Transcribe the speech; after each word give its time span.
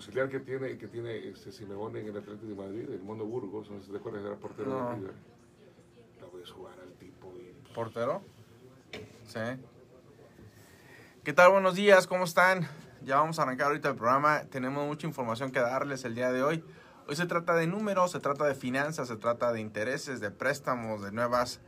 auxiliar 0.00 0.30
que 0.30 0.40
tiene, 0.40 0.78
que 0.78 0.88
tiene 0.88 1.28
este 1.28 1.52
Simeone 1.52 2.00
en 2.00 2.06
el 2.08 2.16
Atlético 2.16 2.46
de 2.46 2.54
Madrid, 2.54 2.88
el 2.90 3.02
Mono 3.02 3.26
Burgos, 3.26 3.70
no 3.70 3.78
sé 3.80 3.86
si 3.86 3.92
te 3.92 3.98
acuerdas, 3.98 4.24
era 4.24 4.34
portero 4.36 4.70
No. 4.70 4.88
de 4.88 4.96
River. 4.96 5.14
Lo 6.22 6.30
ves 6.38 6.50
jugar 6.50 6.74
al 6.80 6.92
tipo 6.94 7.34
y 7.36 7.52
¿Portero? 7.74 8.22
Sí. 9.26 9.40
¿Qué 11.22 11.34
tal? 11.34 11.52
Buenos 11.52 11.74
días, 11.74 12.06
¿cómo 12.06 12.24
están? 12.24 12.66
Ya 13.02 13.16
vamos 13.16 13.38
a 13.38 13.42
arrancar 13.42 13.66
ahorita 13.66 13.90
el 13.90 13.96
programa. 13.96 14.44
Tenemos 14.50 14.86
mucha 14.86 15.06
información 15.06 15.52
que 15.52 15.60
darles 15.60 16.02
el 16.06 16.14
día 16.14 16.32
de 16.32 16.42
hoy. 16.42 16.64
Hoy 17.06 17.16
se 17.16 17.26
trata 17.26 17.54
de 17.54 17.66
números, 17.66 18.12
se 18.12 18.20
trata 18.20 18.46
de 18.46 18.54
finanzas, 18.54 19.06
se 19.06 19.16
trata 19.16 19.52
de 19.52 19.60
intereses, 19.60 20.20
de 20.20 20.30
préstamos, 20.30 21.02
de 21.02 21.12
nuevas 21.12 21.60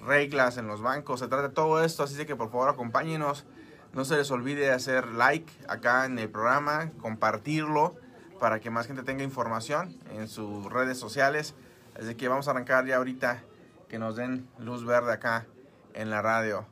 reglas 0.00 0.56
en 0.56 0.68
los 0.68 0.80
bancos, 0.80 1.20
se 1.20 1.28
trata 1.28 1.48
de 1.48 1.54
todo 1.54 1.84
esto. 1.84 2.02
Así 2.02 2.24
que 2.24 2.34
por 2.34 2.50
favor 2.50 2.70
acompáñenos. 2.70 3.44
No 3.92 4.04
se 4.04 4.16
les 4.16 4.30
olvide 4.30 4.70
hacer 4.70 5.08
like 5.08 5.52
acá 5.66 6.04
en 6.04 6.18
el 6.18 6.28
programa, 6.28 6.92
compartirlo 7.00 7.96
para 8.38 8.60
que 8.60 8.70
más 8.70 8.86
gente 8.86 9.02
tenga 9.02 9.24
información 9.24 9.96
en 10.12 10.28
sus 10.28 10.70
redes 10.70 10.98
sociales. 10.98 11.54
Así 11.98 12.14
que 12.14 12.28
vamos 12.28 12.46
a 12.48 12.52
arrancar 12.52 12.86
ya 12.86 12.96
ahorita 12.96 13.42
que 13.88 13.98
nos 13.98 14.16
den 14.16 14.48
luz 14.58 14.84
verde 14.84 15.12
acá 15.12 15.46
en 15.94 16.10
la 16.10 16.22
radio. 16.22 16.66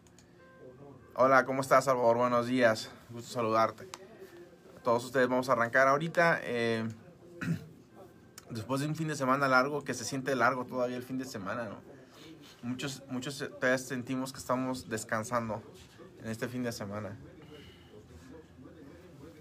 Hola, 1.15 1.47
¿cómo 1.47 1.63
estás, 1.63 1.87
Salvador? 1.87 2.19
Buenos 2.19 2.47
días. 2.47 2.91
Gusto 3.11 3.33
saludarte. 3.33 3.89
A 4.79 4.83
todos 4.83 5.05
ustedes 5.05 5.29
vamos 5.29 5.49
a 5.49 5.53
arrancar 5.53 5.89
ahorita. 5.89 6.41
eh, 6.43 6.87
después 8.51 8.83
de 8.83 8.87
un 8.87 8.95
fin 8.95 9.09
de 9.09 9.17
semana 9.17 9.49
largo, 9.49 9.83
que 9.83 9.95
se 9.95 10.05
siente 10.05 10.37
largo 10.37 10.67
todavía 10.67 10.97
el 10.97 11.03
fin 11.03 11.19
de 11.19 11.25
semana, 11.25 11.65
¿no? 11.65 11.81
Muchos, 12.63 13.03
muchos 13.11 13.45
sentimos 13.79 14.33
que 14.33 14.39
estamos 14.39 14.89
descansando 14.89 15.63
en 16.27 16.33
este 16.33 16.49
fin 16.49 16.65
de 16.65 16.73
semana. 16.73 17.17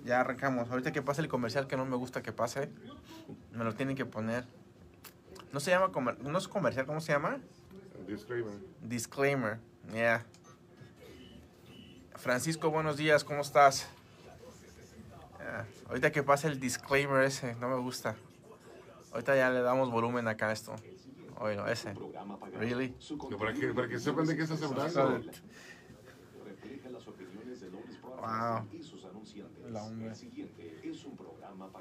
Ya 0.05 0.19
arrancamos. 0.21 0.69
Ahorita 0.69 0.91
que 0.91 1.01
pase 1.01 1.21
el 1.21 1.27
comercial 1.27 1.65
que 1.65 1.75
no 1.75 1.83
me 1.83 1.95
gusta 1.95 2.21
que 2.21 2.31
pase, 2.31 2.69
me 3.51 3.63
lo 3.63 3.73
tienen 3.73 3.95
que 3.95 4.05
poner. 4.05 4.45
No 5.51 5.59
se 5.59 5.71
llama 5.71 5.91
comer- 5.91 6.19
no 6.19 6.37
es 6.37 6.47
comercial, 6.47 6.85
¿cómo 6.85 7.01
se 7.01 7.11
llama? 7.11 7.39
disclaimer. 8.07 8.53
Disclaimer, 8.83 9.57
yeah. 9.91 10.23
Francisco, 12.17 12.69
buenos 12.69 12.97
días, 12.97 13.23
¿cómo 13.23 13.41
estás? 13.41 13.87
Yeah, 15.39 15.65
Ahorita 15.87 16.11
que 16.11 16.21
pase 16.21 16.47
el 16.49 16.59
disclaimer 16.59 17.23
ese, 17.23 17.55
no 17.55 17.67
me 17.67 17.77
gusta. 17.77 18.15
Ahorita 19.11 19.35
ya 19.35 19.49
le 19.49 19.61
damos 19.61 19.89
volumen 19.89 20.27
acá 20.27 20.49
a 20.49 20.51
esto. 20.51 20.75
Oye, 21.39 21.57
ese. 21.71 21.95
Really? 22.59 22.95
Para 23.39 23.53
que, 23.53 23.73
para 23.73 23.87
que 23.87 23.97
sepan 23.97 24.27
de 24.27 24.35
qué 24.37 24.43
estás 24.43 24.61
hablando. 24.61 25.31
Wow. 28.25 28.67
La. 29.71 29.87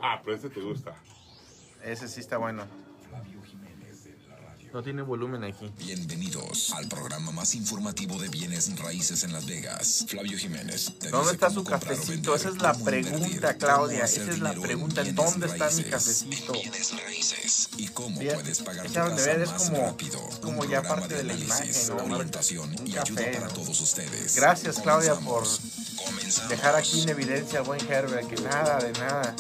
Ah, 0.03 0.20
pero 0.23 0.37
este 0.37 0.50
te 0.50 0.61
gusta. 0.61 0.95
Ese 1.83 2.06
sí 2.06 2.20
está 2.20 2.37
bueno. 2.37 2.67
No 4.75 4.83
tiene 4.83 5.03
volumen 5.03 5.42
aquí. 5.45 5.72
Bienvenidos 5.78 6.72
al 6.75 6.89
programa 6.89 7.31
más 7.31 7.55
informativo 7.55 8.19
de 8.20 8.28
bienes 8.28 8.77
raíces 8.78 9.22
en 9.25 9.33
Las 9.33 9.47
Vegas. 9.47 10.05
Flavio 10.09 10.37
Jiménez. 10.37 10.92
te 10.98 11.11
¿Dónde 11.11 11.33
dice 11.33 11.34
está 11.34 11.47
cómo 11.47 11.61
su 11.61 11.65
cafecito? 11.65 12.11
vender, 12.33 12.34
Esa 12.34 12.48
es 12.48 12.56
la 12.61 12.75
pregunta, 12.75 13.55
Claudia. 13.56 14.05
Esa 14.05 14.22
es 14.31 14.41
la 14.41 14.53
en 14.53 14.61
pregunta. 14.61 15.03
bienes 15.03 15.25
¿Dónde 15.25 15.47
está 15.47 15.70
mi 15.70 15.84
cafecito? 15.84 16.55
en 16.56 16.61
Bienes 16.61 17.03
raíces. 17.03 17.69
Y 17.78 17.87
cómo 17.89 18.19
Fíjate, 18.19 18.34
puedes 18.41 18.62
pagar 18.62 18.84
tu 18.87 18.91
echaron 18.91 19.11
de 19.11 19.17
casa 19.17 19.31
ver, 19.31 19.41
es 19.42 19.50
más 19.53 19.70
como- 19.70 19.87
rápido. 19.87 20.28
es 20.28 20.34
Un 20.34 20.41
como 20.41 20.65
ya 20.65 20.83
parte 20.83 21.15
de 21.15 21.25
la 21.25 21.33
análisis, 21.34 21.87
imagen, 21.89 22.09
¿no? 22.09 22.15
orientación 22.17 22.70
Un 22.81 22.87
y 22.89 22.92
café, 22.92 23.12
ayuda 23.28 23.41
para 23.41 23.55
todos 23.55 23.81
ustedes. 23.81 24.34
Gracias, 24.37 24.81
Claudia, 24.81 25.15
por. 25.15 25.45
Dejar 26.48 26.75
aquí 26.75 27.03
en 27.03 27.08
evidencia 27.11 27.58
al 27.58 27.64
buen 27.64 27.80
Herbert, 27.91 28.28
que 28.28 28.41
nada 28.42 28.78
de 28.78 28.92
nada. 28.92 29.34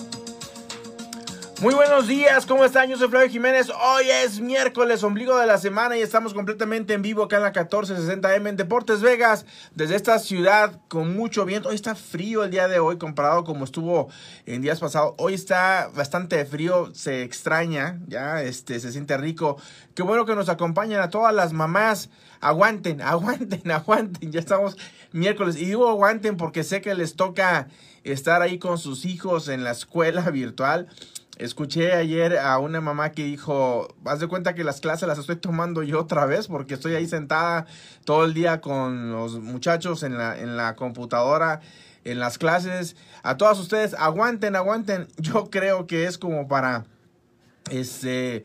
Muy 1.60 1.72
buenos 1.72 2.08
días, 2.08 2.46
¿cómo 2.46 2.64
están? 2.64 2.90
Yo 2.90 2.98
soy 2.98 3.08
Flavio 3.08 3.30
Jiménez. 3.30 3.70
Hoy 3.70 4.04
es 4.10 4.40
miércoles, 4.40 5.02
ombligo 5.02 5.38
de 5.38 5.46
la 5.46 5.56
semana 5.56 5.96
y 5.96 6.02
estamos 6.02 6.34
completamente 6.34 6.92
en 6.94 7.00
vivo 7.00 7.22
acá 7.22 7.36
en 7.36 7.42
la 7.44 7.52
1460M 7.52 8.48
en 8.48 8.56
Deportes 8.56 9.00
Vegas, 9.00 9.46
desde 9.74 9.94
esta 9.94 10.18
ciudad 10.18 10.78
con 10.88 11.16
mucho 11.16 11.44
viento. 11.44 11.68
Hoy 11.68 11.76
está 11.76 11.94
frío 11.94 12.44
el 12.44 12.50
día 12.50 12.66
de 12.68 12.80
hoy 12.80 12.98
comparado 12.98 13.44
como 13.44 13.64
estuvo 13.64 14.08
en 14.44 14.62
días 14.62 14.80
pasados. 14.80 15.14
Hoy 15.16 15.34
está 15.34 15.88
bastante 15.94 16.44
frío, 16.44 16.92
se 16.92 17.22
extraña, 17.22 18.00
ya 18.08 18.42
este 18.42 18.78
se 18.80 18.92
siente 18.92 19.16
rico. 19.16 19.56
Qué 19.94 20.02
bueno 20.02 20.26
que 20.26 20.34
nos 20.34 20.48
acompañan 20.48 21.00
a 21.00 21.08
todas 21.08 21.32
las 21.32 21.52
mamás. 21.52 22.10
Aguanten, 22.44 23.00
aguanten, 23.02 23.70
aguanten. 23.70 24.30
Ya 24.30 24.40
estamos 24.40 24.76
miércoles 25.12 25.56
y 25.56 25.64
digo 25.64 25.88
aguanten 25.88 26.36
porque 26.36 26.62
sé 26.62 26.82
que 26.82 26.94
les 26.94 27.16
toca 27.16 27.68
estar 28.04 28.42
ahí 28.42 28.58
con 28.58 28.76
sus 28.78 29.06
hijos 29.06 29.48
en 29.48 29.64
la 29.64 29.70
escuela 29.70 30.30
virtual. 30.30 30.88
Escuché 31.38 31.94
ayer 31.94 32.38
a 32.38 32.58
una 32.58 32.80
mamá 32.80 33.10
que 33.10 33.24
dijo, 33.24 33.88
haz 34.04 34.20
de 34.20 34.28
cuenta 34.28 34.54
que 34.54 34.62
las 34.62 34.80
clases 34.80 35.08
las 35.08 35.18
estoy 35.18 35.36
tomando 35.36 35.82
yo 35.82 36.00
otra 36.00 36.26
vez 36.26 36.46
porque 36.46 36.74
estoy 36.74 36.94
ahí 36.94 37.08
sentada 37.08 37.66
todo 38.04 38.24
el 38.24 38.34
día 38.34 38.60
con 38.60 39.10
los 39.10 39.40
muchachos 39.40 40.04
en 40.04 40.16
la, 40.16 40.38
en 40.38 40.56
la 40.56 40.76
computadora, 40.76 41.60
en 42.04 42.20
las 42.20 42.38
clases. 42.38 42.94
A 43.24 43.36
todas 43.36 43.58
ustedes, 43.58 43.94
aguanten, 43.94 44.54
aguanten. 44.54 45.08
Yo 45.16 45.50
creo 45.50 45.86
que 45.88 46.04
es 46.04 46.18
como 46.18 46.46
para 46.46 46.84
este, 47.70 48.44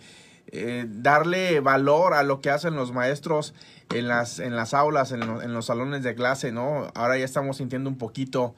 eh, 0.52 0.86
darle 0.88 1.60
valor 1.60 2.14
a 2.14 2.24
lo 2.24 2.42
que 2.42 2.50
hacen 2.50 2.76
los 2.76 2.92
maestros 2.92 3.54
en 3.94 4.08
las, 4.08 4.40
en 4.40 4.56
las 4.56 4.74
aulas, 4.74 5.12
en, 5.12 5.24
en 5.24 5.54
los 5.54 5.66
salones 5.66 6.04
de 6.04 6.16
clase, 6.16 6.52
¿no? 6.52 6.92
Ahora 6.96 7.18
ya 7.18 7.26
estamos 7.26 7.58
sintiendo 7.58 7.90
un 7.90 7.98
poquito 7.98 8.56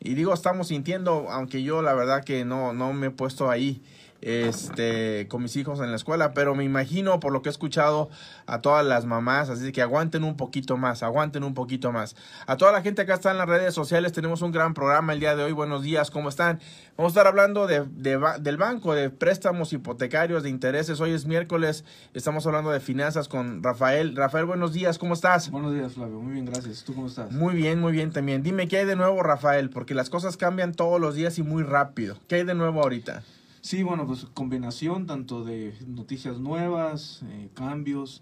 y 0.00 0.14
digo, 0.14 0.34
estamos 0.34 0.68
sintiendo, 0.68 1.28
aunque 1.30 1.62
yo 1.62 1.80
la 1.80 1.94
verdad 1.94 2.24
que 2.24 2.44
no, 2.44 2.74
no 2.74 2.92
me 2.92 3.06
he 3.06 3.10
puesto 3.10 3.50
ahí 3.50 3.82
este, 4.24 5.28
con 5.28 5.42
mis 5.42 5.54
hijos 5.56 5.80
en 5.80 5.90
la 5.90 5.96
escuela, 5.96 6.32
pero 6.32 6.54
me 6.54 6.64
imagino 6.64 7.20
por 7.20 7.32
lo 7.32 7.42
que 7.42 7.50
he 7.50 7.52
escuchado 7.52 8.08
a 8.46 8.62
todas 8.62 8.84
las 8.84 9.04
mamás, 9.04 9.50
así 9.50 9.70
que 9.70 9.82
aguanten 9.82 10.24
un 10.24 10.36
poquito 10.36 10.78
más, 10.78 11.02
aguanten 11.02 11.44
un 11.44 11.52
poquito 11.52 11.92
más. 11.92 12.16
A 12.46 12.56
toda 12.56 12.72
la 12.72 12.80
gente 12.80 13.04
que 13.04 13.12
acá 13.12 13.14
está 13.14 13.30
en 13.30 13.38
las 13.38 13.48
redes 13.48 13.74
sociales, 13.74 14.12
tenemos 14.12 14.40
un 14.40 14.50
gran 14.50 14.72
programa 14.72 15.12
el 15.12 15.20
día 15.20 15.36
de 15.36 15.44
hoy. 15.44 15.52
Buenos 15.52 15.82
días, 15.82 16.10
¿cómo 16.10 16.30
están? 16.30 16.58
Vamos 16.96 17.10
a 17.10 17.12
estar 17.12 17.26
hablando 17.26 17.66
de, 17.66 17.84
del 17.86 18.56
banco, 18.56 18.94
de 18.94 19.10
préstamos 19.10 19.72
hipotecarios, 19.72 20.42
de 20.42 20.48
intereses. 20.48 21.00
Hoy 21.00 21.10
es 21.10 21.26
miércoles, 21.26 21.84
estamos 22.14 22.46
hablando 22.46 22.70
de 22.70 22.80
finanzas 22.80 23.28
con 23.28 23.62
Rafael. 23.62 24.16
Rafael, 24.16 24.46
buenos 24.46 24.72
días, 24.72 24.98
¿cómo 24.98 25.12
estás? 25.12 25.50
Buenos 25.50 25.74
días, 25.74 25.92
Flavio. 25.92 26.20
Muy 26.20 26.32
bien, 26.32 26.46
gracias. 26.46 26.82
¿Tú 26.84 26.94
cómo 26.94 27.08
estás? 27.08 27.30
Muy 27.30 27.54
bien, 27.54 27.78
muy 27.78 27.92
bien 27.92 28.10
también. 28.10 28.42
Dime, 28.42 28.68
¿qué 28.68 28.78
hay 28.78 28.86
de 28.86 28.96
nuevo, 28.96 29.22
Rafael? 29.22 29.68
Porque 29.68 29.94
las 29.94 30.08
cosas 30.08 30.38
cambian 30.38 30.72
todos 30.72 30.98
los 30.98 31.14
días 31.14 31.38
y 31.38 31.42
muy 31.42 31.62
rápido. 31.62 32.16
¿Qué 32.26 32.36
hay 32.36 32.44
de 32.44 32.54
nuevo 32.54 32.80
ahorita? 32.82 33.22
Sí, 33.64 33.82
bueno, 33.82 34.06
pues 34.06 34.26
combinación 34.34 35.06
tanto 35.06 35.42
de 35.42 35.72
noticias 35.86 36.38
nuevas, 36.38 37.22
eh, 37.30 37.48
cambios. 37.54 38.20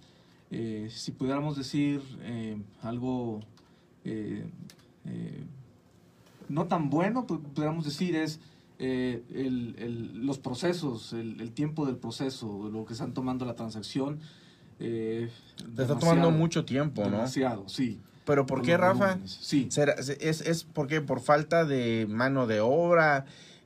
eh, 0.52 0.88
si 0.88 1.10
pudiéramos 1.10 1.56
decir 1.56 2.00
eh, 2.20 2.56
algo 2.82 3.40
eh, 4.04 4.44
eh, 5.06 5.42
no 6.48 6.66
tan 6.66 6.90
bueno, 6.90 7.26
pues 7.26 7.40
pudiéramos 7.54 7.84
decir 7.86 8.14
es 8.14 8.38
eh, 8.78 9.22
el- 9.34 9.74
el- 9.78 10.26
los 10.26 10.38
procesos, 10.38 11.12
el, 11.12 11.40
el 11.40 11.50
tiempo 11.52 11.86
del 11.86 11.96
proceso, 11.96 12.68
lo 12.72 12.84
que 12.84 12.92
están 12.92 13.12
tomando 13.14 13.44
la 13.44 13.54
transacción. 13.56 14.20
eh, 14.78 15.28
Te 15.74 15.82
está 15.82 15.98
tomando 15.98 16.30
mucho 16.30 16.64
tiempo, 16.64 17.02
¿no? 17.04 17.10
Demasiado, 17.10 17.68
sí. 17.68 17.98
¿Pero 18.24 18.46
por 18.46 18.58
Por 18.58 18.66
qué, 18.66 18.76
Rafa? 18.76 19.18
Sí. 19.26 19.66
¿Será- 19.70 19.94
¿Es, 19.94 20.40
es 20.42 20.62
porque 20.64 21.00
por 21.00 21.18
falta 21.20 21.64
de 21.64 22.06
mano 22.08 22.46
de 22.46 22.60
obra? 22.60 23.24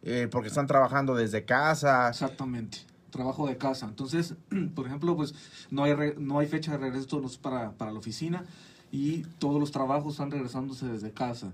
Eh, 0.08 0.28
¿Porque 0.30 0.48
están 0.48 0.68
trabajando 0.68 1.16
desde 1.16 1.44
casa? 1.44 2.08
Exactamente, 2.08 2.78
trabajo 3.10 3.48
de 3.48 3.56
casa. 3.56 3.86
Entonces, 3.86 4.34
por 4.76 4.86
ejemplo, 4.86 5.16
pues 5.16 5.34
no 5.70 5.82
hay, 5.82 5.94
re- 5.94 6.14
no 6.16 6.38
hay 6.38 6.46
fecha 6.46 6.70
de 6.72 6.78
regreso 6.78 7.20
para, 7.42 7.72
para 7.72 7.90
la 7.92 7.98
oficina 7.98 8.44
y 8.92 9.22
todos 9.40 9.58
los 9.58 9.72
trabajos 9.72 10.12
están 10.14 10.30
regresándose 10.30 10.86
desde 10.86 11.10
casa. 11.10 11.52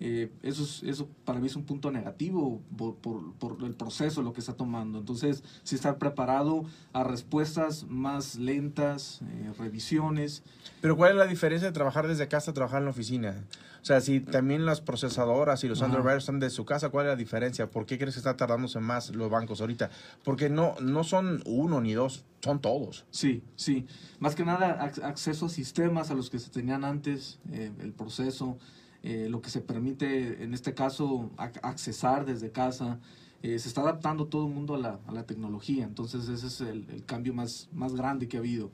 Eh, 0.00 0.30
eso, 0.42 0.62
es, 0.62 0.82
eso 0.84 1.08
para 1.24 1.40
mí 1.40 1.48
es 1.48 1.56
un 1.56 1.64
punto 1.64 1.90
negativo 1.90 2.60
por, 2.76 2.94
por, 2.96 3.32
por 3.34 3.64
el 3.64 3.74
proceso, 3.74 4.22
lo 4.22 4.32
que 4.32 4.38
está 4.40 4.52
tomando. 4.54 4.98
Entonces, 5.00 5.42
sí 5.64 5.74
estar 5.74 5.98
preparado 5.98 6.64
a 6.92 7.02
respuestas 7.02 7.84
más 7.88 8.36
lentas, 8.36 9.20
eh, 9.22 9.52
revisiones. 9.58 10.42
¿Pero 10.80 10.96
cuál 10.96 11.10
es 11.12 11.16
la 11.16 11.26
diferencia 11.26 11.66
de 11.68 11.72
trabajar 11.72 12.06
desde 12.06 12.28
casa 12.28 12.52
a 12.52 12.54
trabajar 12.54 12.78
en 12.78 12.84
la 12.84 12.90
oficina? 12.92 13.44
O 13.80 13.84
sea, 13.88 14.00
si 14.00 14.20
también 14.20 14.66
las 14.66 14.80
procesadoras 14.80 15.64
y 15.64 15.68
los 15.68 15.80
underwriters 15.80 16.24
están 16.24 16.40
de 16.40 16.50
su 16.50 16.64
casa, 16.64 16.90
¿cuál 16.90 17.06
es 17.06 17.10
la 17.12 17.16
diferencia? 17.16 17.70
¿Por 17.70 17.86
qué 17.86 17.96
crees 17.96 18.14
que 18.14 18.20
está 18.20 18.36
tardándose 18.36 18.80
más 18.80 19.10
los 19.14 19.30
bancos 19.30 19.60
ahorita? 19.60 19.90
Porque 20.24 20.50
no, 20.50 20.74
no 20.80 21.04
son 21.04 21.42
uno 21.46 21.80
ni 21.80 21.94
dos, 21.94 22.24
son 22.40 22.60
todos. 22.60 23.04
Sí, 23.10 23.42
sí. 23.56 23.86
Más 24.20 24.34
que 24.34 24.44
nada 24.44 24.78
ac- 24.80 25.02
acceso 25.02 25.46
a 25.46 25.48
sistemas 25.48 26.10
a 26.10 26.14
los 26.14 26.28
que 26.28 26.38
se 26.38 26.50
tenían 26.50 26.84
antes, 26.84 27.38
eh, 27.52 27.70
el 27.80 27.92
proceso, 27.92 28.58
eh, 29.02 29.28
lo 29.30 29.40
que 29.40 29.50
se 29.50 29.60
permite 29.60 30.42
en 30.42 30.54
este 30.54 30.74
caso 30.74 31.30
ac- 31.36 31.60
accesar 31.62 32.26
desde 32.26 32.50
casa. 32.50 32.98
Eh, 33.42 33.58
se 33.60 33.68
está 33.68 33.82
adaptando 33.82 34.26
todo 34.26 34.48
el 34.48 34.52
mundo 34.52 34.74
a 34.74 34.98
la, 35.12 35.22
tecnología, 35.24 35.84
entonces 35.84 36.28
ese 36.28 36.48
es 36.48 36.60
el, 36.60 37.04
cambio 37.06 37.32
más, 37.32 37.68
más 37.72 37.94
grande 37.94 38.26
que 38.26 38.36
ha 38.36 38.40
habido. 38.40 38.70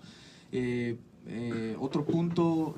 Eh, 0.53 0.97
otro 1.79 2.07
punto, 2.07 2.75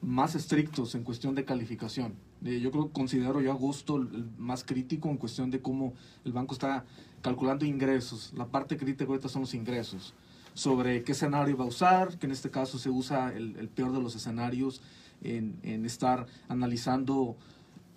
más 0.00 0.34
estrictos 0.34 0.96
en 0.96 1.04
cuestión 1.04 1.36
de 1.36 1.44
calificación. 1.44 2.14
Yo 2.42 2.70
creo, 2.72 2.90
considero 2.90 3.40
yo 3.40 3.52
agosto 3.52 4.04
más 4.36 4.64
crítico 4.64 5.08
en 5.08 5.16
cuestión 5.16 5.50
de 5.50 5.60
cómo 5.60 5.94
el 6.24 6.32
banco 6.32 6.54
está 6.54 6.84
calculando 7.22 7.64
ingresos. 7.64 8.32
La 8.36 8.46
parte 8.46 8.76
crítica 8.76 9.08
ahorita 9.08 9.28
son 9.28 9.42
los 9.42 9.54
ingresos. 9.54 10.12
Sobre 10.54 11.04
qué 11.04 11.12
escenario 11.12 11.56
va 11.56 11.64
a 11.64 11.68
usar, 11.68 12.18
que 12.18 12.26
en 12.26 12.32
este 12.32 12.50
caso 12.50 12.78
se 12.78 12.90
usa 12.90 13.32
el 13.32 13.68
peor 13.68 13.92
de 13.92 14.00
los 14.00 14.16
escenarios 14.16 14.80
en, 15.22 15.56
en 15.62 15.84
estar 15.86 16.26
analizando 16.48 17.36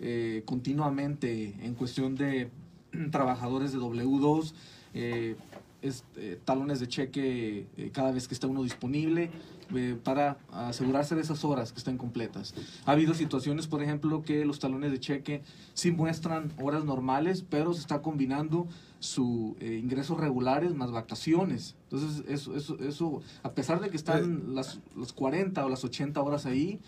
eh, 0.00 0.42
continuamente 0.46 1.54
en 1.62 1.74
cuestión 1.74 2.14
de 2.16 2.50
trabajadores 3.10 3.72
de 3.72 3.78
W2, 3.78 4.52
eh, 4.94 5.36
es- 5.82 6.04
eh, 6.16 6.38
talones 6.44 6.80
de 6.80 6.88
cheque 6.88 7.66
eh, 7.76 7.90
cada 7.92 8.10
vez 8.12 8.26
que 8.28 8.34
está 8.34 8.46
uno 8.46 8.62
disponible 8.62 9.30
eh, 9.74 9.96
para 10.02 10.36
asegurarse 10.52 11.14
de 11.14 11.20
esas 11.22 11.44
horas 11.44 11.72
que 11.72 11.78
estén 11.78 11.96
completas. 11.96 12.54
Ha 12.86 12.92
habido 12.92 13.14
situaciones, 13.14 13.66
por 13.68 13.82
ejemplo, 13.82 14.22
que 14.22 14.44
los 14.44 14.58
talones 14.58 14.90
de 14.90 14.98
cheque 14.98 15.42
sí 15.74 15.90
muestran 15.92 16.52
horas 16.60 16.84
normales, 16.84 17.44
pero 17.48 17.72
se 17.72 17.80
está 17.80 18.02
combinando 18.02 18.66
su 18.98 19.56
eh, 19.60 19.78
ingresos 19.82 20.18
regulares 20.18 20.74
más 20.74 20.90
vacaciones. 20.90 21.76
Entonces, 21.84 22.24
eso, 22.28 22.54
eso, 22.56 22.78
eso, 22.80 23.22
a 23.42 23.52
pesar 23.52 23.80
de 23.80 23.88
que 23.90 23.96
están 23.96 24.54
las, 24.54 24.80
las 24.96 25.12
40 25.12 25.64
o 25.64 25.68
las 25.68 25.84
80 25.84 26.20
horas 26.20 26.44
ahí, 26.46 26.80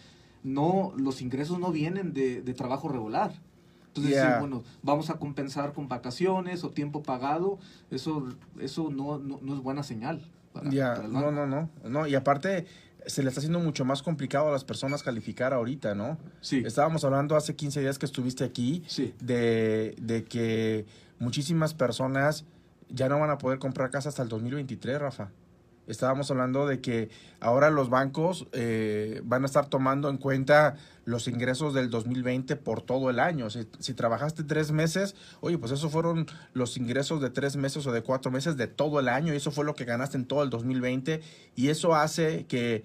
no, 0.42 0.92
los 0.96 1.22
ingresos 1.22 1.58
no 1.58 1.70
vienen 1.72 2.12
de, 2.12 2.42
de 2.42 2.54
trabajo 2.54 2.88
regular. 2.88 3.32
Entonces, 3.88 4.14
Yeah. 4.14 4.34
sí, 4.34 4.40
bueno, 4.40 4.62
vamos 4.82 5.10
a 5.10 5.18
compensar 5.18 5.74
con 5.74 5.86
vacaciones 5.86 6.64
o 6.64 6.70
tiempo 6.70 7.02
pagado, 7.02 7.58
eso, 7.90 8.26
eso 8.58 8.90
no, 8.90 9.18
no, 9.18 9.38
no 9.42 9.54
es 9.54 9.60
buena 9.60 9.82
señal. 9.82 10.22
Ya, 10.70 10.96
no, 11.08 11.30
no, 11.30 11.46
no, 11.46 11.68
no. 11.84 12.06
Y 12.06 12.14
aparte, 12.14 12.66
se 13.06 13.22
le 13.22 13.28
está 13.28 13.40
haciendo 13.40 13.58
mucho 13.60 13.84
más 13.84 14.02
complicado 14.02 14.48
a 14.48 14.52
las 14.52 14.64
personas 14.64 15.02
calificar 15.02 15.52
ahorita, 15.52 15.94
¿no? 15.94 16.18
Sí, 16.40 16.62
Estábamos 16.64 17.04
hablando 17.04 17.36
hace 17.36 17.54
15 17.54 17.80
días 17.80 17.98
que 17.98 18.06
estuviste 18.06 18.44
aquí 18.44 18.82
sí, 18.86 19.14
de, 19.20 19.94
de 20.00 20.24
que 20.24 20.86
muchísimas 21.18 21.74
personas 21.74 22.44
ya 22.88 23.08
no 23.08 23.18
van 23.18 23.30
a 23.30 23.38
poder 23.38 23.58
comprar 23.58 23.90
casa 23.90 24.08
hasta 24.08 24.22
el 24.22 24.28
2023, 24.28 25.00
Rafa. 25.00 25.30
Estábamos 25.86 26.30
hablando 26.30 26.66
de 26.66 26.80
que 26.80 27.10
ahora 27.40 27.70
los 27.70 27.90
bancos 27.90 28.46
eh, 28.52 29.20
van 29.24 29.42
a 29.42 29.46
estar 29.46 29.66
tomando 29.66 30.08
en 30.10 30.16
cuenta 30.16 30.76
los 31.04 31.26
ingresos 31.26 31.74
del 31.74 31.90
2020 31.90 32.54
por 32.56 32.82
todo 32.82 33.10
el 33.10 33.18
año. 33.18 33.48
Si, 33.50 33.94
trabajaste 33.94 34.44
tres 34.44 34.70
meses, 34.70 35.16
oye, 35.40 35.58
pues 35.58 35.72
esos 35.72 35.90
fueron 35.90 36.26
los 36.54 36.76
ingresos 36.76 37.20
de 37.20 37.30
tres 37.30 37.56
meses 37.56 37.84
o 37.86 37.92
de 37.92 38.02
cuatro 38.02 38.30
meses 38.30 38.56
de 38.56 38.68
todo 38.68 39.00
el 39.00 39.08
año 39.08 39.34
y 39.34 39.36
eso 39.36 39.50
fue 39.50 39.64
lo 39.64 39.74
que 39.74 39.84
ganaste 39.84 40.16
en 40.16 40.24
todo 40.24 40.44
el 40.44 40.50
2020 40.50 41.20
y 41.56 41.68
eso 41.68 41.96
hace 41.96 42.46
que 42.46 42.84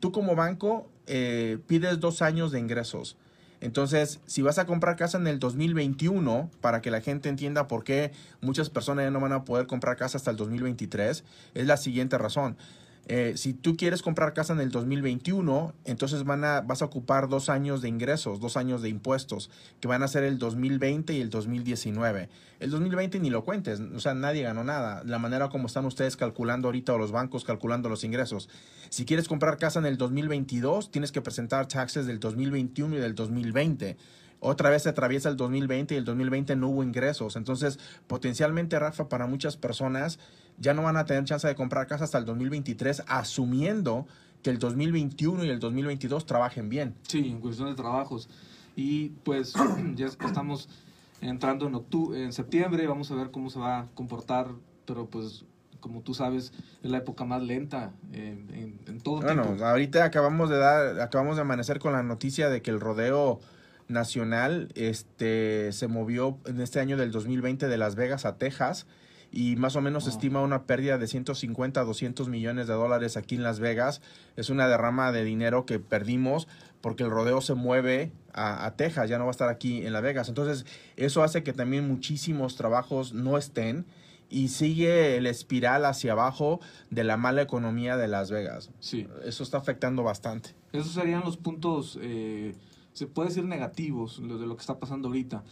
tú 0.00 0.10
como 0.10 0.34
banco 0.34 0.88
eh, 1.06 1.58
pides 1.66 2.00
dos 2.00 2.22
años 2.22 2.50
de 2.50 2.60
ingresos. 2.60 3.16
Entonces, 3.60 4.20
si 4.26 4.42
vas 4.42 4.58
a 4.58 4.66
comprar 4.66 4.96
casa 4.96 5.18
en 5.18 5.26
el 5.26 5.38
2021, 5.38 6.50
para 6.60 6.80
que 6.80 6.90
la 6.90 7.00
gente 7.00 7.28
entienda 7.28 7.66
por 7.66 7.84
qué 7.84 8.12
muchas 8.40 8.70
personas 8.70 9.04
ya 9.04 9.10
no 9.10 9.20
van 9.20 9.32
a 9.32 9.44
poder 9.44 9.66
comprar 9.66 9.96
casa 9.96 10.18
hasta 10.18 10.30
el 10.30 10.36
2023, 10.36 11.24
es 11.54 11.66
la 11.66 11.76
siguiente 11.76 12.18
razón. 12.18 12.56
Eh, 13.10 13.32
si 13.36 13.54
tú 13.54 13.74
quieres 13.74 14.02
comprar 14.02 14.34
casa 14.34 14.52
en 14.52 14.60
el 14.60 14.70
2021, 14.70 15.72
entonces 15.86 16.24
van 16.24 16.44
a, 16.44 16.60
vas 16.60 16.82
a 16.82 16.84
ocupar 16.84 17.30
dos 17.30 17.48
años 17.48 17.80
de 17.80 17.88
ingresos, 17.88 18.38
dos 18.38 18.58
años 18.58 18.82
de 18.82 18.90
impuestos, 18.90 19.50
que 19.80 19.88
van 19.88 20.02
a 20.02 20.08
ser 20.08 20.24
el 20.24 20.38
2020 20.38 21.14
y 21.14 21.22
el 21.22 21.30
2019. 21.30 22.28
El 22.60 22.70
2020 22.70 23.18
ni 23.20 23.30
lo 23.30 23.44
cuentes, 23.44 23.80
o 23.80 23.98
sea, 23.98 24.12
nadie 24.12 24.42
ganó 24.42 24.62
nada. 24.62 25.02
La 25.06 25.18
manera 25.18 25.48
como 25.48 25.68
están 25.68 25.86
ustedes 25.86 26.16
calculando 26.16 26.68
ahorita 26.68 26.92
o 26.92 26.98
los 26.98 27.10
bancos 27.10 27.44
calculando 27.44 27.88
los 27.88 28.04
ingresos. 28.04 28.50
Si 28.90 29.06
quieres 29.06 29.26
comprar 29.26 29.56
casa 29.56 29.78
en 29.78 29.86
el 29.86 29.96
2022, 29.96 30.90
tienes 30.90 31.10
que 31.10 31.22
presentar 31.22 31.66
taxes 31.66 32.06
del 32.06 32.20
2021 32.20 32.96
y 32.96 32.98
del 32.98 33.14
2020. 33.14 33.96
Otra 34.40 34.70
vez 34.70 34.82
se 34.82 34.90
atraviesa 34.90 35.30
el 35.30 35.36
2020 35.36 35.94
y 35.94 35.98
el 35.98 36.04
2020 36.04 36.56
no 36.56 36.68
hubo 36.68 36.82
ingresos. 36.84 37.36
Entonces, 37.36 37.78
potencialmente, 38.06 38.78
Rafa, 38.78 39.08
para 39.08 39.26
muchas 39.26 39.56
personas 39.56 40.18
ya 40.60 40.74
no 40.74 40.82
van 40.82 40.96
a 40.96 41.04
tener 41.04 41.24
chance 41.24 41.46
de 41.46 41.54
comprar 41.54 41.86
casa 41.86 42.04
hasta 42.04 42.18
el 42.18 42.24
2023, 42.24 43.04
asumiendo 43.06 44.06
que 44.42 44.50
el 44.50 44.58
2021 44.58 45.44
y 45.44 45.50
el 45.50 45.58
2022 45.58 46.26
trabajen 46.26 46.68
bien. 46.68 46.94
sí, 47.02 47.28
en 47.28 47.40
cuestión 47.40 47.68
de 47.68 47.74
trabajos. 47.74 48.28
Y 48.76 49.10
pues 49.24 49.54
ya 49.94 50.06
estamos 50.06 50.68
entrando 51.20 51.66
en 51.66 51.74
octubre, 51.74 52.22
en 52.22 52.32
septiembre, 52.32 52.86
vamos 52.86 53.10
a 53.10 53.14
ver 53.16 53.30
cómo 53.30 53.50
se 53.50 53.58
va 53.58 53.80
a 53.80 53.86
comportar, 53.94 54.48
pero 54.86 55.06
pues 55.06 55.44
como 55.80 56.02
tú 56.02 56.14
sabes, 56.14 56.52
es 56.82 56.90
la 56.90 56.98
época 56.98 57.24
más 57.24 57.42
lenta 57.42 57.92
eh, 58.12 58.36
en, 58.52 58.80
en 58.86 59.00
todo 59.00 59.20
Bueno, 59.20 59.56
ahorita 59.64 60.04
acabamos 60.04 60.50
de 60.50 60.58
dar, 60.58 61.00
acabamos 61.00 61.36
de 61.36 61.42
amanecer 61.42 61.78
con 61.78 61.92
la 61.92 62.02
noticia 62.02 62.50
de 62.50 62.62
que 62.62 62.70
el 62.70 62.80
rodeo 62.80 63.40
nacional 63.86 64.68
este 64.74 65.72
se 65.72 65.88
movió 65.88 66.38
en 66.46 66.60
este 66.60 66.80
año 66.80 66.96
del 66.96 67.10
2020 67.10 67.68
de 67.68 67.78
Las 67.78 67.94
Vegas 67.94 68.26
a 68.26 68.36
Texas 68.36 68.86
y 69.30 69.56
más 69.56 69.76
o 69.76 69.80
menos 69.80 70.04
se 70.04 70.10
Wow. 70.10 70.16
estima 70.18 70.42
una 70.42 70.62
pérdida 70.64 70.98
de 70.98 71.06
150 71.06 71.80
a 71.80 71.84
200 71.84 72.28
millones 72.28 72.66
de 72.66 72.74
dólares 72.74 73.16
aquí 73.16 73.34
en 73.34 73.42
Las 73.42 73.60
Vegas. 73.60 74.00
Es 74.36 74.48
una 74.50 74.68
derrama 74.68 75.12
de 75.12 75.24
dinero 75.24 75.66
que 75.66 75.78
perdimos 75.78 76.48
porque 76.80 77.02
el 77.04 77.10
rodeo 77.10 77.40
se 77.40 77.54
mueve 77.54 78.12
a, 78.32 78.64
a 78.64 78.76
Texas, 78.76 79.08
ya 79.10 79.18
no 79.18 79.24
va 79.24 79.30
a 79.30 79.32
estar 79.32 79.48
aquí 79.48 79.84
en 79.86 79.92
Las 79.92 80.02
Vegas. 80.02 80.28
Entonces, 80.28 80.64
eso 80.96 81.22
hace 81.22 81.42
que 81.42 81.52
también 81.52 81.86
muchísimos 81.88 82.56
trabajos 82.56 83.12
no 83.12 83.36
estén 83.36 83.84
y 84.30 84.48
sigue 84.48 85.16
el 85.16 85.26
espiral 85.26 85.84
hacia 85.86 86.12
abajo 86.12 86.60
de 86.90 87.02
la 87.04 87.16
mala 87.16 87.42
economía 87.42 87.96
de 87.96 88.08
Las 88.08 88.30
Vegas. 88.30 88.70
Sí. 88.78 89.06
Eso 89.24 89.42
está 89.42 89.56
afectando 89.58 90.02
bastante. 90.02 90.50
Esos 90.72 90.92
serían 90.92 91.22
los 91.24 91.36
puntos, 91.38 91.98
eh, 92.00 92.54
se 92.92 93.06
puede 93.06 93.28
decir 93.30 93.44
negativos 93.44 94.20
de 94.22 94.46
lo 94.46 94.54
que 94.54 94.60
está 94.60 94.78
pasando 94.78 95.08
ahorita. 95.08 95.42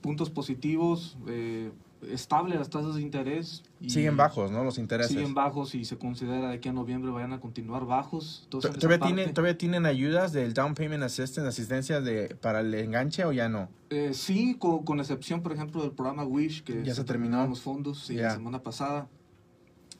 Puntos 0.00 0.30
positivos, 0.30 1.16
eh, 1.28 1.70
estable 2.10 2.56
las 2.56 2.70
tasas 2.70 2.94
de 2.94 3.02
interés. 3.02 3.62
y 3.80 3.90
Siguen 3.90 4.16
bajos, 4.16 4.50
¿no? 4.50 4.64
Los 4.64 4.78
intereses. 4.78 5.12
Siguen 5.12 5.34
bajos 5.34 5.74
y 5.74 5.84
se 5.84 5.96
considera 5.98 6.50
de 6.50 6.60
que 6.60 6.68
a 6.68 6.72
noviembre 6.72 7.10
vayan 7.10 7.32
a 7.32 7.40
continuar 7.40 7.86
bajos. 7.86 8.46
¿Todavía 8.50 8.98
tienen, 8.98 9.34
¿Todavía 9.34 9.56
tienen 9.58 9.86
ayudas 9.86 10.32
del 10.32 10.54
Down 10.54 10.74
Payment 10.74 11.02
Assistance, 11.02 11.48
asistencia 11.48 12.00
de, 12.00 12.34
para 12.36 12.60
el 12.60 12.74
enganche 12.74 13.24
o 13.24 13.32
ya 13.32 13.48
no? 13.48 13.68
Eh, 13.90 14.12
sí, 14.14 14.56
con, 14.58 14.84
con 14.84 15.00
excepción, 15.00 15.42
por 15.42 15.52
ejemplo, 15.52 15.82
del 15.82 15.92
programa 15.92 16.24
Wish, 16.24 16.62
que 16.62 16.82
Ya 16.84 16.94
se 16.94 17.04
terminó. 17.04 17.06
terminaron 17.06 17.50
los 17.50 17.60
fondos 17.60 18.04
sí, 18.06 18.14
la 18.14 18.34
semana 18.34 18.62
pasada. 18.62 19.08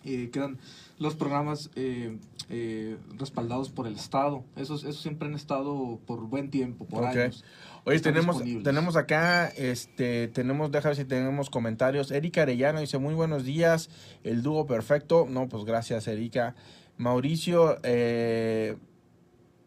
Eh, 0.04 0.28
quedan 0.30 0.58
los 0.98 1.14
programas 1.14 1.70
eh, 1.76 2.18
eh, 2.50 2.98
respaldados 3.16 3.70
por 3.70 3.86
el 3.86 3.94
Estado. 3.94 4.44
Esos, 4.54 4.84
esos 4.84 5.00
siempre 5.00 5.28
han 5.28 5.34
estado 5.34 5.98
por 6.06 6.20
buen 6.28 6.50
tiempo, 6.50 6.84
por 6.84 7.06
años. 7.06 7.42
Oye, 7.86 8.00
tenemos, 8.00 8.42
tenemos 8.62 8.96
acá, 8.96 9.48
este, 9.56 10.28
tenemos, 10.28 10.70
déjame 10.72 10.94
ver 10.94 11.04
si 11.04 11.08
tenemos 11.08 11.50
comentarios. 11.50 12.10
Erika 12.10 12.42
Arellano 12.42 12.80
dice, 12.80 12.96
muy 12.98 13.12
buenos 13.14 13.44
días, 13.44 13.90
el 14.22 14.42
dúo 14.42 14.66
perfecto. 14.66 15.26
No, 15.28 15.48
pues 15.48 15.64
gracias, 15.64 16.08
Erika. 16.08 16.54
Mauricio, 16.96 17.78
eh, 17.82 18.76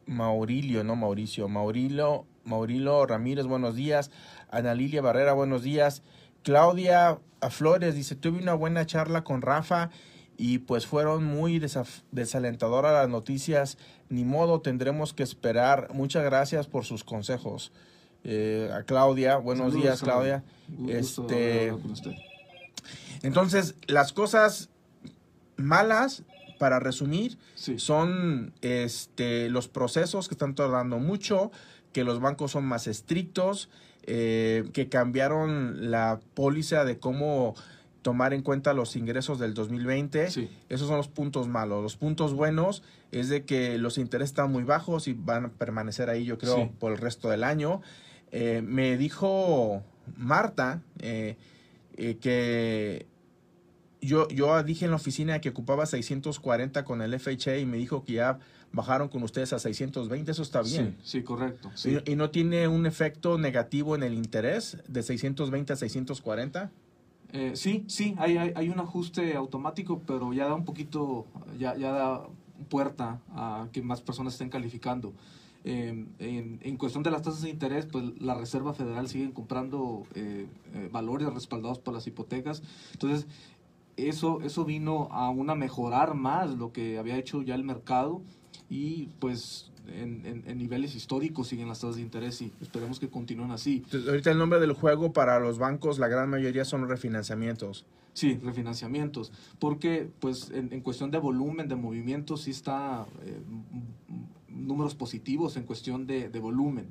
Maurilio, 0.08 0.84
no 0.84 0.96
Mauricio, 0.96 1.48
Maurilio, 1.48 2.26
Maurilo 2.44 3.06
Ramírez, 3.06 3.46
buenos 3.46 3.76
días. 3.76 4.10
Ana 4.50 4.74
Lilia 4.74 5.02
Barrera, 5.02 5.34
buenos 5.34 5.62
días. 5.62 6.02
Claudia 6.44 7.20
Flores 7.52 7.94
dice, 7.94 8.16
tuve 8.16 8.40
una 8.42 8.54
buena 8.56 8.86
charla 8.86 9.24
con 9.24 9.42
Rafa 9.44 9.90
y 10.38 10.60
pues 10.60 10.88
fueron 10.88 11.24
muy 11.26 11.60
desaf- 11.60 12.04
desalentadoras 12.12 12.94
las 12.94 13.10
noticias. 13.10 13.78
Ni 14.10 14.24
modo, 14.24 14.62
tendremos 14.62 15.14
que 15.14 15.24
esperar. 15.24 15.90
Muchas 15.94 16.24
gracias 16.24 16.68
por 16.68 16.86
sus 16.86 17.04
consejos. 17.04 17.74
Eh, 18.24 18.70
a 18.74 18.84
Claudia, 18.84 19.38
buenos 19.38 19.68
Saludos, 19.72 19.84
días 19.84 20.02
Claudia. 20.02 20.44
Un 20.78 20.90
Este- 20.90 21.70
hablar 21.70 21.82
con 21.82 21.92
usted. 21.92 22.12
Entonces, 23.24 23.76
las 23.88 24.14
cosas 24.14 24.70
malas, 25.56 26.24
para 26.60 26.80
resumir, 26.80 27.38
Sí. 27.56 27.78
son 27.80 28.54
este, 28.62 29.50
los 29.50 29.68
procesos 29.68 30.28
que 30.28 30.34
están 30.34 30.56
tardando 30.56 30.98
mucho, 31.00 31.52
que 31.94 32.04
los 32.04 32.20
bancos 32.20 32.52
son 32.52 32.66
más 32.66 32.88
estrictos, 32.88 33.70
eh, 34.04 34.68
que 34.74 34.88
cambiaron 34.90 35.92
la 35.92 36.20
póliza 36.34 36.84
de 36.86 36.98
cómo 36.98 37.56
tomar 38.02 38.34
en 38.34 38.42
cuenta 38.42 38.74
los 38.74 38.96
ingresos 38.96 39.38
del 39.38 39.54
2020. 39.54 40.30
Sí. 40.32 40.50
Esos 40.70 40.88
son 40.88 40.98
los 40.98 41.08
puntos 41.10 41.48
malos. 41.48 41.84
Los 41.84 41.98
puntos 41.98 42.34
buenos 42.34 42.82
es 43.12 43.28
de 43.30 43.44
que 43.44 43.78
los 43.78 43.98
intereses 43.98 44.30
están 44.32 44.52
muy 44.52 44.64
bajos 44.64 45.08
y 45.08 45.14
van 45.14 45.46
a 45.46 45.50
permanecer 45.50 46.10
ahí, 46.10 46.24
yo 46.24 46.38
creo, 46.38 46.56
Sí. 46.56 46.72
por 46.80 46.92
el 46.94 46.98
resto 47.00 47.30
del 47.30 47.44
año. 47.44 47.82
Eh, 48.32 48.62
me 48.62 48.98
dijo 48.98 49.84
Marta 50.16 50.82
eh, 51.00 51.38
eh, 51.96 52.18
que 52.18 53.06
yo, 54.02 54.28
yo 54.30 54.62
dije 54.64 54.86
en 54.86 54.92
la 54.92 54.98
oficina 54.98 55.40
que 55.42 55.50
ocupaba 55.50 55.86
640 55.86 56.84
con 56.86 57.02
el 57.02 57.20
FHA 57.20 57.58
y 57.58 57.66
me 57.66 57.78
dijo 57.78 58.04
que 58.04 58.14
ya 58.14 58.40
bajaron 58.72 59.08
con 59.10 59.24
ustedes 59.24 59.54
a 59.54 59.60
620. 59.60 60.32
Eso 60.32 60.42
está 60.42 60.62
bien. 60.62 60.98
Sí, 61.02 61.20
sí, 61.20 61.24
correcto. 61.24 61.72
sí. 61.76 61.98
¿Y, 62.06 62.12
y 62.12 62.16
no 62.16 62.30
tiene 62.30 62.68
un 62.68 62.86
efecto 62.86 63.38
negativo 63.38 63.96
en 63.96 64.04
el 64.04 64.14
interés 64.14 64.78
de 64.88 65.04
620 65.04 65.74
a 65.74 65.76
640? 65.76 66.72
Eh, 67.34 67.52
sí, 67.56 67.84
sí, 67.88 68.16
hay, 68.18 68.38
hay, 68.38 68.54
hay 68.56 68.70
un 68.70 68.80
ajuste 68.80 69.36
automático, 69.36 70.02
pero 70.06 70.34
ya 70.34 70.48
da 70.48 70.54
un 70.54 70.64
poquito, 70.64 71.26
ya, 71.58 71.76
ya 71.76 71.92
da 71.92 72.28
puerta 72.70 73.20
a 73.32 73.68
que 73.72 73.82
más 73.82 74.02
personas 74.02 74.34
estén 74.34 74.50
calificando. 74.50 75.14
Eh, 75.64 76.06
en, 76.20 76.60
en, 76.62 76.78
cuestión 76.78 77.04
de 77.04 77.12
las 77.12 77.22
tasas 77.24 77.42
de 77.42 77.50
interés, 77.50 77.86
pues 77.86 78.06
la 78.20 78.36
Reserva 78.36 78.74
Federal 78.74 79.08
sigue 79.08 79.32
comprando 79.34 80.06
eh, 80.16 80.48
eh, 80.74 80.90
valores 80.92 81.34
respaldados 81.34 81.80
por 81.80 81.94
las 81.94 82.08
hipotecas. 82.08 82.64
Entonces, 82.94 83.28
eso, 83.98 84.40
eso 84.42 84.64
vino 84.64 85.10
a 85.12 85.30
una 85.30 85.56
mejorar 85.56 86.14
más 86.14 86.52
lo 86.52 86.72
que 86.72 86.98
había 86.98 87.18
hecho 87.18 87.42
ya 87.42 87.56
el 87.56 87.64
mercado 87.64 88.22
y 88.70 89.10
pues 89.20 89.72
en, 89.88 90.26
en, 90.26 90.44
en, 90.46 90.58
niveles 90.58 90.96
históricos 90.96 91.48
siguen 91.48 91.68
las 91.68 91.80
tasas 91.80 91.96
de 91.96 92.02
interés 92.02 92.42
y 92.42 92.52
esperemos 92.62 93.00
que 93.00 93.10
continúen 93.10 93.52
así. 93.52 93.82
Entonces, 93.86 94.08
ahorita 94.08 94.32
el 94.32 94.38
nombre 94.38 94.60
del 94.60 94.74
juego 94.74 95.14
para 95.14 95.40
los 95.40 95.58
bancos, 95.58 96.00
la 96.00 96.08
gran 96.08 96.30
mayoría 96.30 96.66
son 96.66 96.88
refinanciamientos. 96.88 97.86
Sí, 98.14 98.40
refinanciamientos, 98.44 99.32
porque 99.60 100.10
pues 100.20 100.50
en, 100.50 100.74
en 100.74 100.82
cuestión 100.82 101.12
de 101.12 101.20
volumen, 101.20 101.68
de 101.68 101.76
movimiento, 101.76 102.36
sí 102.36 102.50
está 102.50 103.06
eh, 103.24 103.40
números 104.50 104.96
positivos 104.96 105.58
en 105.58 105.64
cuestión 105.64 106.08
de, 106.08 106.30
de 106.30 106.40
volumen. 106.40 106.88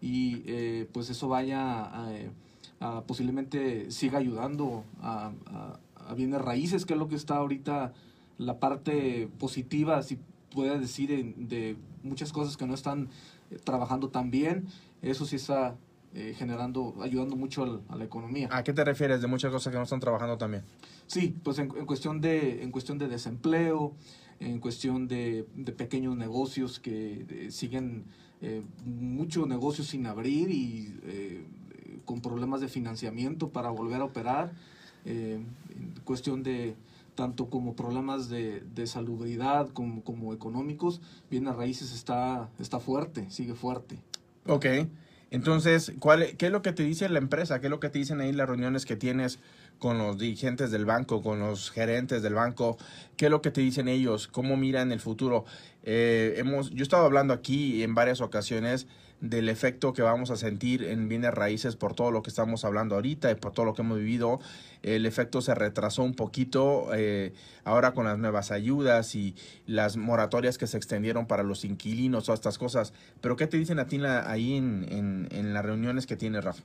Y 0.00 0.42
eh, 0.46 0.88
pues 0.92 1.10
eso 1.10 1.28
vaya 1.28 1.82
a, 1.82 2.08
a, 2.80 3.02
posiblemente 3.02 3.90
siga 3.90 4.18
ayudando 4.18 4.84
a, 5.02 5.32
a, 5.46 6.14
bienes 6.14 6.40
raíces, 6.40 6.86
que 6.86 6.94
es 6.94 6.98
lo 6.98 7.08
que 7.08 7.14
está 7.14 7.36
ahorita 7.36 7.92
la 8.38 8.58
parte 8.58 9.28
positiva, 9.38 10.02
si 10.02 10.18
puede 10.52 10.78
decir, 10.78 11.12
en, 11.12 11.48
de 11.48 11.76
muchas 12.02 12.32
cosas 12.32 12.56
que 12.56 12.66
no 12.66 12.74
están 12.74 13.08
eh, 13.50 13.58
trabajando 13.62 14.08
tan 14.08 14.30
bien, 14.30 14.66
eso 15.02 15.26
sí 15.26 15.36
está 15.36 15.76
eh, 16.14 16.34
generando, 16.36 16.94
ayudando 17.02 17.36
mucho 17.36 17.62
al, 17.62 17.82
a 17.88 17.96
la 17.96 18.04
economía. 18.04 18.48
¿A 18.50 18.62
qué 18.62 18.72
te 18.72 18.84
refieres 18.84 19.20
de 19.20 19.26
muchas 19.26 19.52
cosas 19.52 19.70
que 19.70 19.78
no 19.78 19.84
están 19.84 20.00
trabajando 20.00 20.36
también? 20.38 20.64
Sí, 21.06 21.34
pues 21.42 21.58
en, 21.58 21.70
en 21.76 21.86
cuestión, 21.86 22.20
de, 22.20 22.62
en 22.62 22.70
cuestión 22.70 22.98
de 22.98 23.08
desempleo, 23.08 23.94
en 24.40 24.58
cuestión 24.58 25.08
de, 25.08 25.46
de 25.54 25.72
pequeños 25.72 26.16
negocios 26.16 26.80
que 26.80 27.48
siguen 27.50 28.04
eh, 28.40 28.62
muchos 28.84 29.46
negocios 29.46 29.88
sin 29.88 30.06
abrir 30.06 30.50
y 30.50 30.98
eh, 31.04 31.44
con 32.04 32.20
problemas 32.20 32.60
de 32.60 32.68
financiamiento 32.68 33.50
para 33.50 33.70
volver 33.70 34.00
a 34.00 34.04
operar, 34.04 34.52
en 35.04 35.46
cuestión 36.04 36.42
de 36.42 36.74
tanto 37.14 37.50
como 37.50 37.74
problemas 37.74 38.28
de, 38.28 38.60
de 38.74 38.86
salubridad 38.86 39.68
como, 39.70 40.02
como 40.02 40.32
económicos, 40.32 41.00
bien 41.30 41.48
a 41.48 41.52
raíces 41.52 41.92
está, 41.92 42.48
está 42.58 42.80
fuerte, 42.80 43.30
sigue 43.30 43.54
fuerte. 43.54 43.98
Ok. 44.46 44.66
Entonces, 45.30 45.92
¿cuál, 46.00 46.36
¿qué 46.36 46.46
es 46.46 46.52
lo 46.52 46.62
que 46.62 46.72
te 46.72 46.82
dice 46.82 47.08
la 47.08 47.18
empresa? 47.18 47.60
¿Qué 47.60 47.68
es 47.68 47.70
lo 47.70 47.78
que 47.78 47.88
te 47.88 47.98
dicen 47.98 48.20
ahí 48.20 48.32
las 48.32 48.48
reuniones 48.48 48.84
que 48.84 48.96
tienes 48.96 49.38
con 49.78 49.96
los 49.96 50.18
dirigentes 50.18 50.70
del 50.72 50.84
banco, 50.84 51.22
con 51.22 51.38
los 51.38 51.70
gerentes 51.70 52.22
del 52.22 52.34
banco? 52.34 52.78
¿Qué 53.16 53.26
es 53.26 53.30
lo 53.30 53.40
que 53.40 53.52
te 53.52 53.60
dicen 53.60 53.86
ellos? 53.86 54.26
¿Cómo 54.26 54.56
miran 54.56 54.90
el 54.90 55.00
futuro? 55.00 55.44
Eh, 55.84 56.34
hemos, 56.36 56.70
yo 56.70 56.80
he 56.80 56.82
estado 56.82 57.04
hablando 57.04 57.32
aquí 57.32 57.82
en 57.84 57.94
varias 57.94 58.20
ocasiones 58.20 58.88
del 59.20 59.48
efecto 59.48 59.92
que 59.92 60.02
vamos 60.02 60.30
a 60.30 60.36
sentir 60.36 60.82
en 60.84 61.08
bienes 61.08 61.34
raíces 61.34 61.76
por 61.76 61.94
todo 61.94 62.10
lo 62.10 62.22
que 62.22 62.30
estamos 62.30 62.64
hablando 62.64 62.94
ahorita 62.94 63.30
y 63.30 63.34
por 63.34 63.52
todo 63.52 63.66
lo 63.66 63.74
que 63.74 63.82
hemos 63.82 63.98
vivido. 63.98 64.40
El 64.82 65.04
efecto 65.04 65.42
se 65.42 65.54
retrasó 65.54 66.02
un 66.02 66.14
poquito 66.14 66.88
eh, 66.94 67.34
ahora 67.64 67.92
con 67.92 68.06
las 68.06 68.18
nuevas 68.18 68.50
ayudas 68.50 69.14
y 69.14 69.34
las 69.66 69.96
moratorias 69.96 70.56
que 70.56 70.66
se 70.66 70.78
extendieron 70.78 71.26
para 71.26 71.42
los 71.42 71.64
inquilinos, 71.64 72.24
todas 72.24 72.40
estas 72.40 72.56
cosas. 72.56 72.94
Pero 73.20 73.36
¿qué 73.36 73.46
te 73.46 73.58
dicen 73.58 73.78
a 73.78 73.86
ti 73.86 74.00
ahí 74.04 74.56
en, 74.56 74.86
en, 74.90 75.28
en, 75.30 75.52
las 75.52 75.64
reuniones 75.64 76.06
que 76.06 76.16
tiene 76.16 76.40
Rafa? 76.40 76.62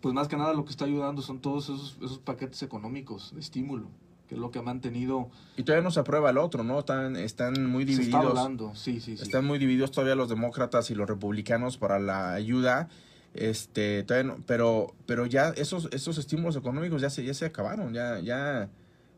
Pues 0.00 0.14
más 0.14 0.28
que 0.28 0.36
nada 0.36 0.54
lo 0.54 0.64
que 0.64 0.70
está 0.70 0.86
ayudando 0.86 1.20
son 1.20 1.40
todos 1.40 1.64
esos, 1.64 1.98
esos 2.02 2.18
paquetes 2.18 2.62
económicos 2.62 3.34
de 3.34 3.40
estímulo 3.40 3.88
que 4.34 4.38
es 4.38 4.40
lo 4.40 4.50
que 4.50 4.58
ha 4.58 4.62
mantenido. 4.62 5.30
Y 5.56 5.62
todavía 5.62 5.84
no 5.84 5.92
se 5.92 6.00
aprueba 6.00 6.30
el 6.30 6.38
otro, 6.38 6.64
¿no? 6.64 6.80
Están, 6.80 7.14
están 7.14 7.66
muy 7.66 7.84
divididos. 7.84 8.06
Se 8.06 8.10
está 8.10 8.40
hablando, 8.40 8.74
sí, 8.74 9.00
sí, 9.00 9.16
sí. 9.16 9.22
Están 9.22 9.44
muy 9.44 9.60
divididos 9.60 9.92
todavía 9.92 10.16
los 10.16 10.28
demócratas 10.28 10.90
y 10.90 10.94
los 10.94 11.08
republicanos 11.08 11.78
para 11.78 12.00
la 12.00 12.32
ayuda. 12.34 12.88
Este, 13.32 14.02
todavía 14.02 14.32
no, 14.32 14.42
pero, 14.46 14.94
pero 15.06 15.26
ya 15.26 15.50
esos, 15.50 15.88
esos 15.92 16.18
estímulos 16.18 16.56
económicos 16.56 17.00
ya 17.00 17.10
se, 17.10 17.24
ya 17.24 17.34
se 17.34 17.46
acabaron, 17.46 17.92
ya, 17.92 18.20
ya, 18.20 18.68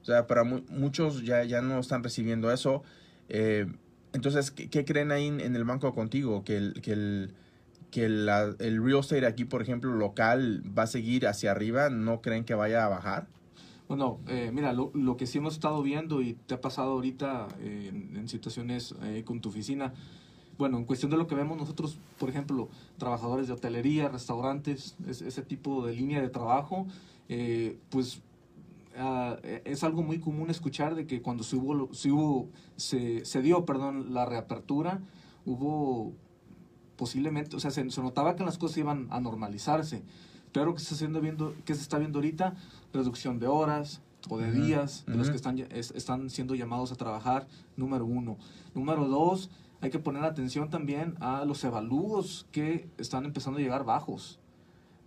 o 0.02 0.04
sea, 0.04 0.26
para 0.26 0.42
mu 0.42 0.60
muchos 0.68 1.22
ya, 1.22 1.44
ya 1.44 1.62
no 1.62 1.78
están 1.78 2.02
recibiendo 2.02 2.50
eso. 2.50 2.82
Eh, 3.28 3.66
entonces, 4.12 4.50
¿qué, 4.50 4.68
¿qué, 4.68 4.84
creen 4.84 5.12
ahí 5.12 5.26
en, 5.26 5.40
en, 5.40 5.56
el 5.56 5.64
banco 5.64 5.94
contigo? 5.94 6.44
Que 6.44 6.56
el, 6.56 6.80
que 6.82 6.92
el, 6.92 7.34
que 7.90 8.08
la, 8.08 8.54
el 8.58 8.84
real 8.84 9.00
estate 9.00 9.26
aquí, 9.26 9.44
por 9.46 9.62
ejemplo, 9.62 9.92
local, 9.94 10.62
va 10.76 10.82
a 10.82 10.86
seguir 10.86 11.26
hacia 11.26 11.50
arriba, 11.50 11.88
¿no 11.88 12.20
creen 12.20 12.44
que 12.44 12.54
vaya 12.54 12.84
a 12.84 12.88
bajar? 12.88 13.26
Bueno, 13.88 14.18
eh, 14.26 14.50
mira, 14.52 14.72
lo, 14.72 15.16
que 15.16 15.26
sí 15.26 15.38
hemos 15.38 15.54
estado 15.54 15.80
viendo 15.80 16.20
y 16.20 16.34
te 16.34 16.54
ha 16.54 16.60
pasado 16.60 16.92
ahorita 16.92 17.46
eh, 17.60 17.90
en, 18.14 18.28
situaciones 18.28 18.96
eh, 19.02 19.22
con 19.24 19.40
tu 19.40 19.48
oficina, 19.48 19.94
bueno, 20.58 20.76
en 20.78 20.84
cuestión 20.84 21.10
de 21.10 21.16
lo 21.16 21.28
que 21.28 21.36
vemos 21.36 21.56
nosotros, 21.56 21.98
por 22.18 22.28
ejemplo, 22.28 22.68
trabajadores 22.98 23.46
de 23.46 23.52
hotelería, 23.52 24.08
restaurantes, 24.08 24.96
es, 25.06 25.22
ese 25.22 25.42
tipo 25.42 25.86
de 25.86 25.94
línea 25.94 26.20
de 26.20 26.30
trabajo, 26.30 26.86
pues 27.90 28.22
uh, 28.98 29.36
es 29.64 29.84
algo 29.84 30.02
muy 30.02 30.18
común 30.18 30.50
escuchar 30.50 30.94
de 30.94 31.06
que 31.06 31.20
cuando 31.20 31.44
se 31.44 31.56
hubo, 31.56 31.92
se, 31.92 32.10
hubo, 32.10 32.48
se, 32.76 33.42
dio, 33.42 33.64
perdón, 33.66 34.14
la 34.14 34.24
reapertura, 34.24 35.00
hubo 35.44 36.12
posiblemente, 36.96 37.54
o 37.54 37.60
sea, 37.60 37.70
se, 37.70 37.84
notaba 37.84 38.34
que 38.34 38.44
las 38.44 38.58
cosas 38.58 38.78
iban 38.78 39.06
a 39.10 39.20
normalizarse. 39.20 40.02
Pero 40.52 40.74
que 40.74 40.80
se 40.80 40.94
está 40.94 41.98
viendo 41.98 42.18
ahorita 42.18 42.54
reducción 42.92 43.38
de 43.38 43.46
horas 43.46 44.02
o 44.28 44.38
de 44.38 44.50
uh 44.50 44.54
-huh. 44.54 44.64
días 44.64 45.04
de 45.06 45.12
uh 45.12 45.14
-huh. 45.14 45.18
los 45.18 45.30
que 45.30 45.36
están 45.36 45.58
es, 45.58 45.90
están 45.92 46.30
siendo 46.30 46.54
llamados 46.54 46.92
a 46.92 46.96
trabajar 46.96 47.46
número 47.76 48.04
uno 48.04 48.38
número 48.74 49.06
dos 49.06 49.50
hay 49.80 49.90
que 49.90 49.98
poner 49.98 50.24
atención 50.24 50.70
también 50.70 51.14
a 51.20 51.44
los 51.44 51.62
evalúos 51.64 52.46
que 52.50 52.88
están 52.98 53.24
empezando 53.24 53.58
a 53.58 53.62
llegar 53.62 53.84
bajos 53.84 54.40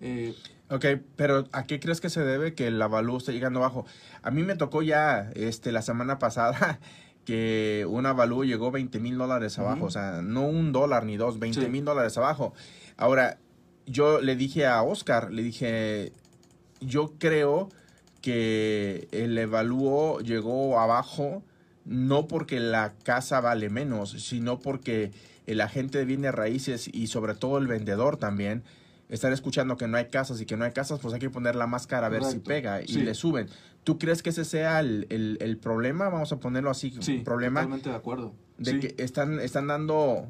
eh, 0.02 0.34
Ok, 0.70 0.86
pero 1.16 1.48
¿a 1.52 1.64
qué 1.64 1.80
crees 1.80 2.00
que 2.00 2.12
se 2.12 2.22
debe 2.22 2.54
que 2.54 2.68
el 2.68 2.80
avalúo 2.80 3.18
esté 3.18 3.34
llegando 3.34 3.60
bajo? 3.60 3.86
A 4.22 4.30
mí 4.30 4.44
me 4.44 4.56
tocó 4.56 4.84
ya 4.84 5.32
este, 5.34 5.72
la 5.72 5.82
semana 5.82 6.20
pasada 6.26 6.80
que 7.26 7.86
un 7.90 8.06
avalúo 8.06 8.44
llegó 8.44 8.72
20 8.72 9.00
mil 9.00 9.18
dólares 9.18 9.58
abajo, 9.60 9.82
uh 9.82 9.84
-huh. 9.84 9.88
o 9.88 9.92
sea, 9.92 10.22
no 10.22 10.48
un 10.48 10.72
dólar 10.72 11.06
ni 11.06 11.18
dos, 11.18 11.40
20 11.40 11.70
mil 11.70 11.82
sí. 11.82 11.86
dólares 11.86 12.18
abajo. 12.18 12.54
Ahora, 12.98 13.40
yo 13.88 14.22
le 14.22 14.36
dije 14.36 14.68
a 14.68 14.82
Oscar, 14.84 15.32
le 15.32 15.42
dije, 15.42 16.12
yo 16.80 17.14
creo 17.18 17.70
que 18.22 19.08
el 19.12 19.38
evalúo 19.38 20.20
llegó 20.20 20.80
abajo 20.80 21.44
no 21.86 22.28
porque 22.28 22.60
la 22.60 22.94
casa 23.04 23.42
vale 23.42 23.70
menos, 23.70 24.12
sino 24.12 24.60
porque 24.60 25.12
el 25.48 25.62
agente 25.62 25.98
de 25.98 26.06
bienes 26.06 26.34
raíces 26.34 26.90
y 26.94 27.08
sobre 27.08 27.34
todo 27.34 27.58
el 27.58 27.68
vendedor 27.68 28.18
también 28.18 28.64
están 29.10 29.34
escuchando 29.34 29.76
que 29.76 29.88
no 29.88 29.98
hay 29.98 30.06
casas 30.06 30.40
y 30.40 30.46
que 30.46 30.56
no 30.56 30.66
hay 30.66 30.72
casas, 30.72 31.00
pues 31.00 31.14
hay 31.14 31.20
que 31.20 31.32
poner 31.32 31.56
la 31.56 31.66
máscara 31.66 32.08
a 32.08 32.10
ver 32.10 32.20
Correcto. 32.20 32.44
si 32.44 32.48
pega 32.48 32.82
y 32.84 32.88
sí. 32.88 33.02
le 33.02 33.16
suben. 33.16 33.48
¿Tú 33.84 33.98
crees 33.98 34.22
que 34.22 34.30
ese 34.30 34.46
sea 34.46 34.80
el, 34.80 35.08
el, 35.10 35.38
el, 35.42 35.58
problema? 35.58 36.10
Vamos 36.10 36.32
a 36.32 36.40
ponerlo 36.40 36.70
así, 36.70 36.94
sí, 37.00 37.20
problema. 37.26 37.62
Totalmente 37.62 37.90
de 37.90 37.96
acuerdo. 37.96 38.34
De 38.60 38.72
sí. 38.72 38.80
que 38.80 39.04
están, 39.04 39.40
están 39.40 39.66
dando, 39.66 40.28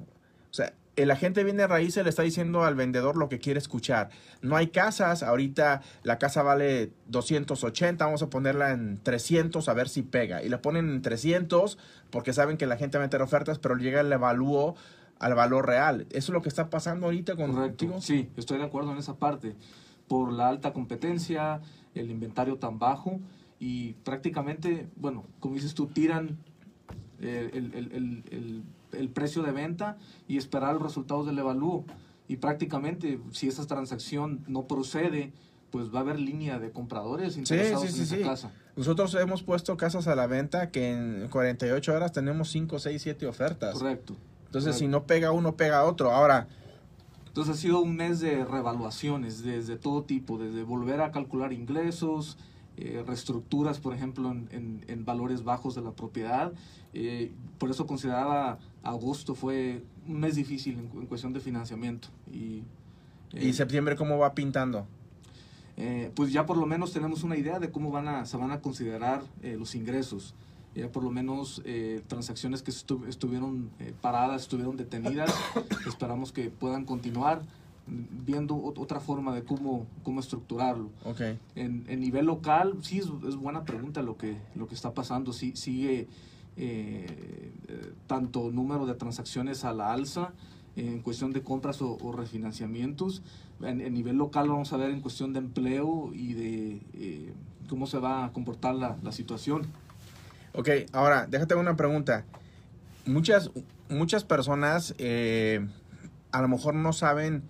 el 1.01 1.11
agente 1.11 1.43
viene 1.43 1.65
raíces 1.65 2.03
le 2.03 2.09
está 2.09 2.23
diciendo 2.23 2.63
al 2.63 2.75
vendedor 2.75 3.15
lo 3.15 3.29
que 3.29 3.39
quiere 3.39 3.57
escuchar. 3.57 4.09
No 4.41 4.57
hay 4.57 4.67
casas, 4.67 5.23
ahorita 5.23 5.81
la 6.03 6.17
casa 6.17 6.43
vale 6.43 6.91
280, 7.07 8.03
vamos 8.03 8.21
a 8.21 8.29
ponerla 8.29 8.71
en 8.71 8.99
300 9.01 9.67
a 9.69 9.73
ver 9.73 9.87
si 9.87 10.01
pega. 10.01 10.43
Y 10.43 10.49
la 10.49 10.61
ponen 10.61 10.89
en 10.89 11.01
300 11.01 11.77
porque 12.09 12.33
saben 12.33 12.57
que 12.57 12.65
la 12.65 12.77
gente 12.77 12.97
va 12.97 13.05
a 13.05 13.07
meter 13.07 13.21
ofertas, 13.21 13.59
pero 13.59 13.75
llega 13.75 14.01
el 14.01 14.11
evalúo 14.11 14.75
al 15.19 15.35
valor 15.35 15.67
real. 15.67 16.07
¿Eso 16.09 16.17
es 16.17 16.29
lo 16.29 16.41
que 16.41 16.49
está 16.49 16.69
pasando 16.69 17.05
ahorita 17.05 17.35
con 17.35 17.53
contigo? 17.53 18.01
Sí, 18.01 18.29
estoy 18.35 18.57
de 18.57 18.65
acuerdo 18.65 18.91
en 18.91 18.97
esa 18.97 19.15
parte. 19.15 19.55
Por 20.07 20.33
la 20.33 20.49
alta 20.49 20.73
competencia, 20.73 21.61
el 21.93 22.11
inventario 22.11 22.57
tan 22.57 22.79
bajo 22.79 23.19
y 23.59 23.93
prácticamente, 24.03 24.87
bueno, 24.95 25.25
como 25.39 25.55
dices 25.55 25.73
tú, 25.73 25.87
tiran 25.87 26.37
eh, 27.21 27.51
el, 27.53 27.73
el, 27.73 27.91
el, 27.91 28.23
el 28.31 28.63
el 28.91 29.09
precio 29.09 29.43
de 29.43 29.51
venta 29.51 29.97
y 30.27 30.37
esperar 30.37 30.73
los 30.73 30.83
resultados 30.83 31.25
del 31.25 31.39
evalúo. 31.39 31.85
Y 32.27 32.37
prácticamente, 32.37 33.19
si 33.31 33.47
esa 33.47 33.65
transacción 33.65 34.43
no 34.47 34.67
procede, 34.67 35.33
pues 35.71 35.93
va 35.93 35.99
a 35.99 36.01
haber 36.01 36.19
línea 36.19 36.59
de 36.59 36.71
compradores 36.71 37.37
interesados 37.37 37.83
sí, 37.83 37.87
sí, 37.89 37.93
sí, 37.93 37.99
en 37.99 38.05
esa 38.05 38.15
sí. 38.15 38.21
casa. 38.23 38.51
Nosotros 38.75 39.15
hemos 39.15 39.43
puesto 39.43 39.75
casas 39.77 40.07
a 40.07 40.15
la 40.15 40.27
venta 40.27 40.71
que 40.71 40.91
en 40.91 41.27
48 41.29 41.93
horas 41.93 42.11
tenemos 42.11 42.49
5, 42.49 42.79
6, 42.79 43.01
7 43.01 43.27
ofertas. 43.27 43.73
Correcto. 43.73 44.15
Entonces, 44.45 44.71
correcto. 44.71 44.79
si 44.79 44.87
no 44.87 45.03
pega 45.03 45.31
uno, 45.31 45.55
pega 45.55 45.83
otro. 45.83 46.11
Ahora... 46.11 46.47
Entonces 47.27 47.55
ha 47.55 47.59
sido 47.59 47.79
un 47.81 47.95
mes 47.95 48.19
de 48.19 48.43
revaluaciones 48.43 49.43
desde 49.43 49.77
todo 49.77 50.03
tipo, 50.03 50.39
desde 50.39 50.63
volver 50.63 50.99
a 51.01 51.11
calcular 51.11 51.53
ingresos, 51.53 52.37
eh, 52.75 53.03
reestructuras, 53.05 53.79
por 53.79 53.93
ejemplo, 53.93 54.31
en, 54.31 54.49
en, 54.51 54.85
en, 54.87 55.05
valores 55.05 55.43
bajos 55.43 55.75
de 55.75 55.81
la 55.81 55.91
propiedad. 55.91 56.53
Eh, 56.93 57.31
por 57.57 57.69
eso 57.69 57.85
consideraba 57.85 58.57
agosto 58.83 59.35
fue 59.35 59.83
un 60.07 60.19
mes 60.19 60.35
difícil 60.35 60.79
en, 60.79 61.01
en 61.01 61.05
cuestión 61.07 61.33
de 61.33 61.39
financiamiento. 61.39 62.07
Y, 62.31 62.63
eh, 63.33 63.47
¿Y 63.47 63.53
septiembre 63.53 63.95
cómo 63.95 64.17
va 64.17 64.33
pintando? 64.33 64.87
Eh, 65.77 66.11
pues 66.15 66.31
ya 66.33 66.45
por 66.45 66.57
lo 66.57 66.65
menos 66.65 66.91
tenemos 66.91 67.23
una 67.23 67.37
idea 67.37 67.59
de 67.59 67.71
cómo 67.71 67.89
van 67.91 68.07
a, 68.07 68.25
se 68.25 68.35
van 68.37 68.51
a 68.51 68.59
considerar 68.61 69.23
eh, 69.41 69.55
los 69.57 69.75
ingresos. 69.75 70.33
ya 70.75 70.91
por 70.91 71.03
lo 71.03 71.09
menos 71.11 71.61
eh, 71.65 72.01
transacciones 72.07 72.61
que 72.61 72.71
estu- 72.71 73.07
estuvieron 73.07 73.69
eh, 73.79 73.93
paradas, 74.01 74.41
estuvieron 74.43 74.75
detenidas. 74.77 75.33
Esperamos 75.87 76.31
que 76.31 76.49
puedan 76.49 76.85
continuar 76.85 77.41
viendo 77.87 78.55
ot- 78.55 78.77
otra 78.77 78.99
forma 78.99 79.33
de 79.33 79.43
cómo, 79.43 79.87
cómo 80.03 80.19
estructurarlo. 80.19 80.89
Ok. 81.05 81.21
En, 81.55 81.85
en 81.87 81.99
nivel 82.01 82.25
local, 82.25 82.75
sí 82.81 82.99
es, 82.99 83.07
es 83.27 83.35
buena 83.35 83.63
pregunta 83.63 84.01
lo 84.03 84.15
que, 84.17 84.37
lo 84.55 84.67
que 84.67 84.75
está 84.75 84.93
pasando. 84.93 85.31
Sí, 85.33 85.53
sigue 85.55 86.01
eh, 86.01 86.07
eh, 86.59 87.51
tanto 88.07 88.51
número 88.51 88.85
de 88.85 88.93
transacciones 88.95 89.63
a 89.65 89.73
la 89.73 89.91
alza 89.93 90.33
en 90.75 91.01
cuestión 91.01 91.33
de 91.33 91.41
compras 91.41 91.81
o, 91.81 91.97
o 92.01 92.11
refinanciamientos. 92.11 93.21
En, 93.61 93.81
en 93.81 93.93
nivel 93.93 94.17
local 94.17 94.47
vamos 94.49 94.71
a 94.73 94.77
ver 94.77 94.91
en 94.91 95.01
cuestión 95.01 95.33
de 95.33 95.39
empleo 95.39 96.11
y 96.13 96.33
de 96.33 96.81
eh, 96.93 97.33
cómo 97.67 97.87
se 97.87 97.97
va 97.99 98.25
a 98.25 98.31
comportar 98.33 98.75
la, 98.75 98.97
la 99.03 99.11
situación. 99.11 99.63
Ok, 100.53 100.69
ahora, 100.93 101.27
déjate 101.27 101.55
una 101.55 101.75
pregunta. 101.75 102.25
Muchas, 103.05 103.51
muchas 103.89 104.23
personas 104.23 104.95
eh, 104.97 105.67
a 106.31 106.41
lo 106.41 106.47
mejor 106.47 106.75
no 106.75 106.93
saben 106.93 107.43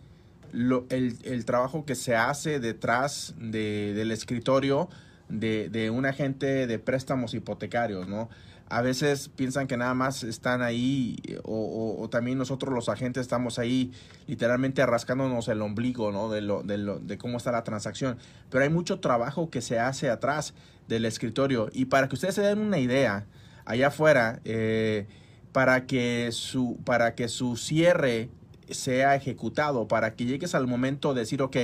lo, 0.51 0.85
el, 0.89 1.17
el 1.23 1.45
trabajo 1.45 1.85
que 1.85 1.95
se 1.95 2.15
hace 2.15 2.59
detrás 2.59 3.35
de- 3.37 3.93
del 3.93 4.11
escritorio 4.11 4.89
de, 5.29 5.69
de 5.69 5.91
un 5.91 6.05
agente 6.05 6.65
de 6.65 6.79
préstamos 6.79 7.33
hipotecarios, 7.35 8.07
¿no? 8.07 8.29
A 8.69 8.81
veces 8.81 9.29
piensan 9.29 9.65
que 9.65 9.77
nada 9.77 9.95
más 9.95 10.23
están 10.23 10.61
ahí 10.61 11.17
o, 11.43 11.53
o- 11.55 12.03
o 12.03 12.09
también 12.09 12.37
nosotros 12.37 12.71
los 12.73 12.87
agentes 12.87 13.21
estamos 13.21 13.57
ahí 13.57 13.91
literalmente 14.27 14.85
rascándonos 14.85 15.47
el 15.47 15.61
ombligo, 15.63 16.11
¿no? 16.11 16.29
De, 16.29 16.41
lo, 16.41 16.61
de, 16.61 16.77
de 17.01 17.17
cómo 17.17 17.37
está 17.37 17.51
la 17.51 17.63
transacción. 17.63 18.17
Pero 18.51 18.63
hay 18.63 18.69
mucho 18.69 18.99
trabajo 18.99 19.49
que 19.49 19.61
se 19.61 19.79
hace 19.79 20.11
atrás 20.11 20.53
del 20.87 21.05
escritorio. 21.05 21.69
Y 21.73 21.85
para 21.85 22.07
que 22.07 22.15
ustedes 22.15 22.35
se 22.35 22.41
den 22.43 22.59
una 22.59 22.77
idea, 22.77 23.25
allá 23.65 23.87
afuera, 23.87 24.39
eh, 24.45 25.07
para, 25.51 25.87
que 25.87 26.29
su, 26.31 26.77
para 26.85 27.15
que 27.15 27.27
su 27.27 27.57
cierre 27.57 28.29
sea 28.69 29.15
ejecutado, 29.15 29.87
para 29.87 30.13
que 30.13 30.25
llegues 30.25 30.53
al 30.53 30.67
momento 30.67 31.15
de 31.15 31.21
decir, 31.21 31.41
ok, 31.41 31.57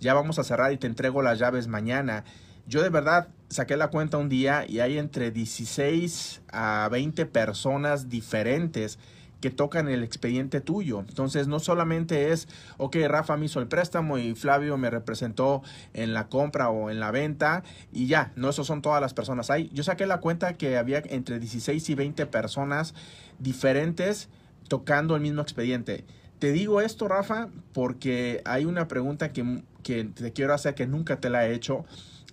ya 0.00 0.14
vamos 0.14 0.38
a 0.38 0.44
cerrar 0.44 0.72
y 0.72 0.78
te 0.78 0.86
entrego 0.86 1.20
las 1.20 1.38
llaves 1.38 1.68
mañana. 1.68 2.24
Yo 2.66 2.82
de 2.82 2.88
verdad 2.88 3.28
saqué 3.48 3.76
la 3.76 3.88
cuenta 3.88 4.18
un 4.18 4.28
día 4.28 4.64
y 4.68 4.80
hay 4.80 4.98
entre 4.98 5.30
16 5.30 6.42
a 6.52 6.88
20 6.90 7.26
personas 7.26 8.08
diferentes 8.08 8.98
que 9.40 9.50
tocan 9.50 9.88
el 9.88 10.02
expediente 10.02 10.60
tuyo. 10.60 11.00
Entonces 11.00 11.46
no 11.46 11.60
solamente 11.60 12.32
es, 12.32 12.48
ok, 12.78 12.96
Rafa 13.06 13.36
me 13.36 13.46
hizo 13.46 13.60
el 13.60 13.68
préstamo 13.68 14.18
y 14.18 14.34
Flavio 14.34 14.76
me 14.78 14.90
representó 14.90 15.62
en 15.92 16.14
la 16.14 16.28
compra 16.28 16.70
o 16.70 16.90
en 16.90 17.00
la 17.00 17.10
venta 17.10 17.62
y 17.92 18.06
ya, 18.06 18.32
no, 18.34 18.48
esos 18.48 18.66
son 18.66 18.82
todas 18.82 19.00
las 19.00 19.14
personas. 19.14 19.50
Hay, 19.50 19.70
yo 19.72 19.82
saqué 19.82 20.06
la 20.06 20.20
cuenta 20.20 20.54
que 20.54 20.78
había 20.78 21.02
entre 21.06 21.38
16 21.38 21.88
y 21.90 21.94
20 21.94 22.26
personas 22.26 22.94
diferentes 23.38 24.28
tocando 24.68 25.14
el 25.14 25.22
mismo 25.22 25.42
expediente. 25.42 26.04
Te 26.38 26.52
digo 26.52 26.80
esto, 26.80 27.08
Rafa, 27.08 27.48
porque 27.72 28.42
hay 28.44 28.64
una 28.64 28.88
pregunta 28.88 29.32
que, 29.32 29.62
que 29.82 30.04
te 30.04 30.32
quiero 30.32 30.54
hacer 30.54 30.74
que 30.74 30.86
nunca 30.86 31.20
te 31.20 31.30
la 31.30 31.46
he 31.46 31.54
hecho 31.54 31.84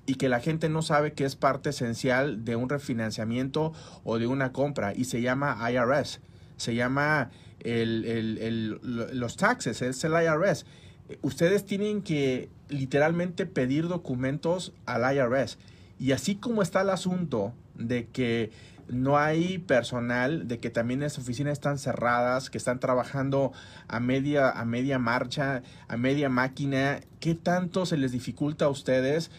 y 0.06 0.16
que 0.16 0.30
la 0.30 0.40
gente 0.40 0.68
no 0.70 0.82
sabe 0.82 1.14
que 1.14 1.26
es 1.26 1.36
parte 1.36 1.70
esencial 1.70 2.44
de 2.44 2.56
un 2.56 2.70
refinanciamiento 2.70 3.74
o 4.04 4.20
de 4.20 4.28
una 4.28 4.52
compra 4.52 4.94
y 4.94 5.06
se 5.06 5.22
llama 5.22 5.58
IRS. 5.72 6.20
Se 6.58 6.76
llama 6.76 7.32
el, 7.62 8.06
el- 8.06 8.38
el- 8.40 8.70
lo- 8.84 9.14
los 9.14 9.38
taxes, 9.38 9.82
es 9.82 10.04
el 10.04 10.12
IRS. 10.14 10.66
Ustedes 11.22 11.66
tienen 11.66 12.02
que 12.02 12.50
literalmente 12.70 13.46
pedir 13.46 13.88
documentos 13.88 14.74
al 14.86 15.16
IRS. 15.16 15.58
Y 16.00 16.12
así 16.12 16.36
como 16.36 16.62
está 16.62 16.82
el 16.82 16.90
asunto 16.90 17.54
de 17.76 18.08
que 18.08 18.52
no 18.90 19.18
hay 19.18 19.60
personal, 19.60 20.48
de 20.50 20.60
que 20.60 20.70
también 20.70 21.00
las 21.00 21.18
oficinas 21.18 21.54
están 21.54 21.78
cerradas, 21.78 22.50
que 22.50 22.58
están 22.58 22.80
trabajando 22.82 23.54
a 23.88 24.00
media, 24.02 24.50
a 24.50 24.66
media 24.66 25.00
marcha, 25.00 25.64
a 25.88 25.96
media 25.98 26.28
máquina, 26.28 27.00
¿qué 27.22 27.36
tanto 27.36 27.86
se 27.86 27.96
les 27.96 28.12
dificulta 28.12 28.66
a 28.66 28.70
ustedes 28.70 29.32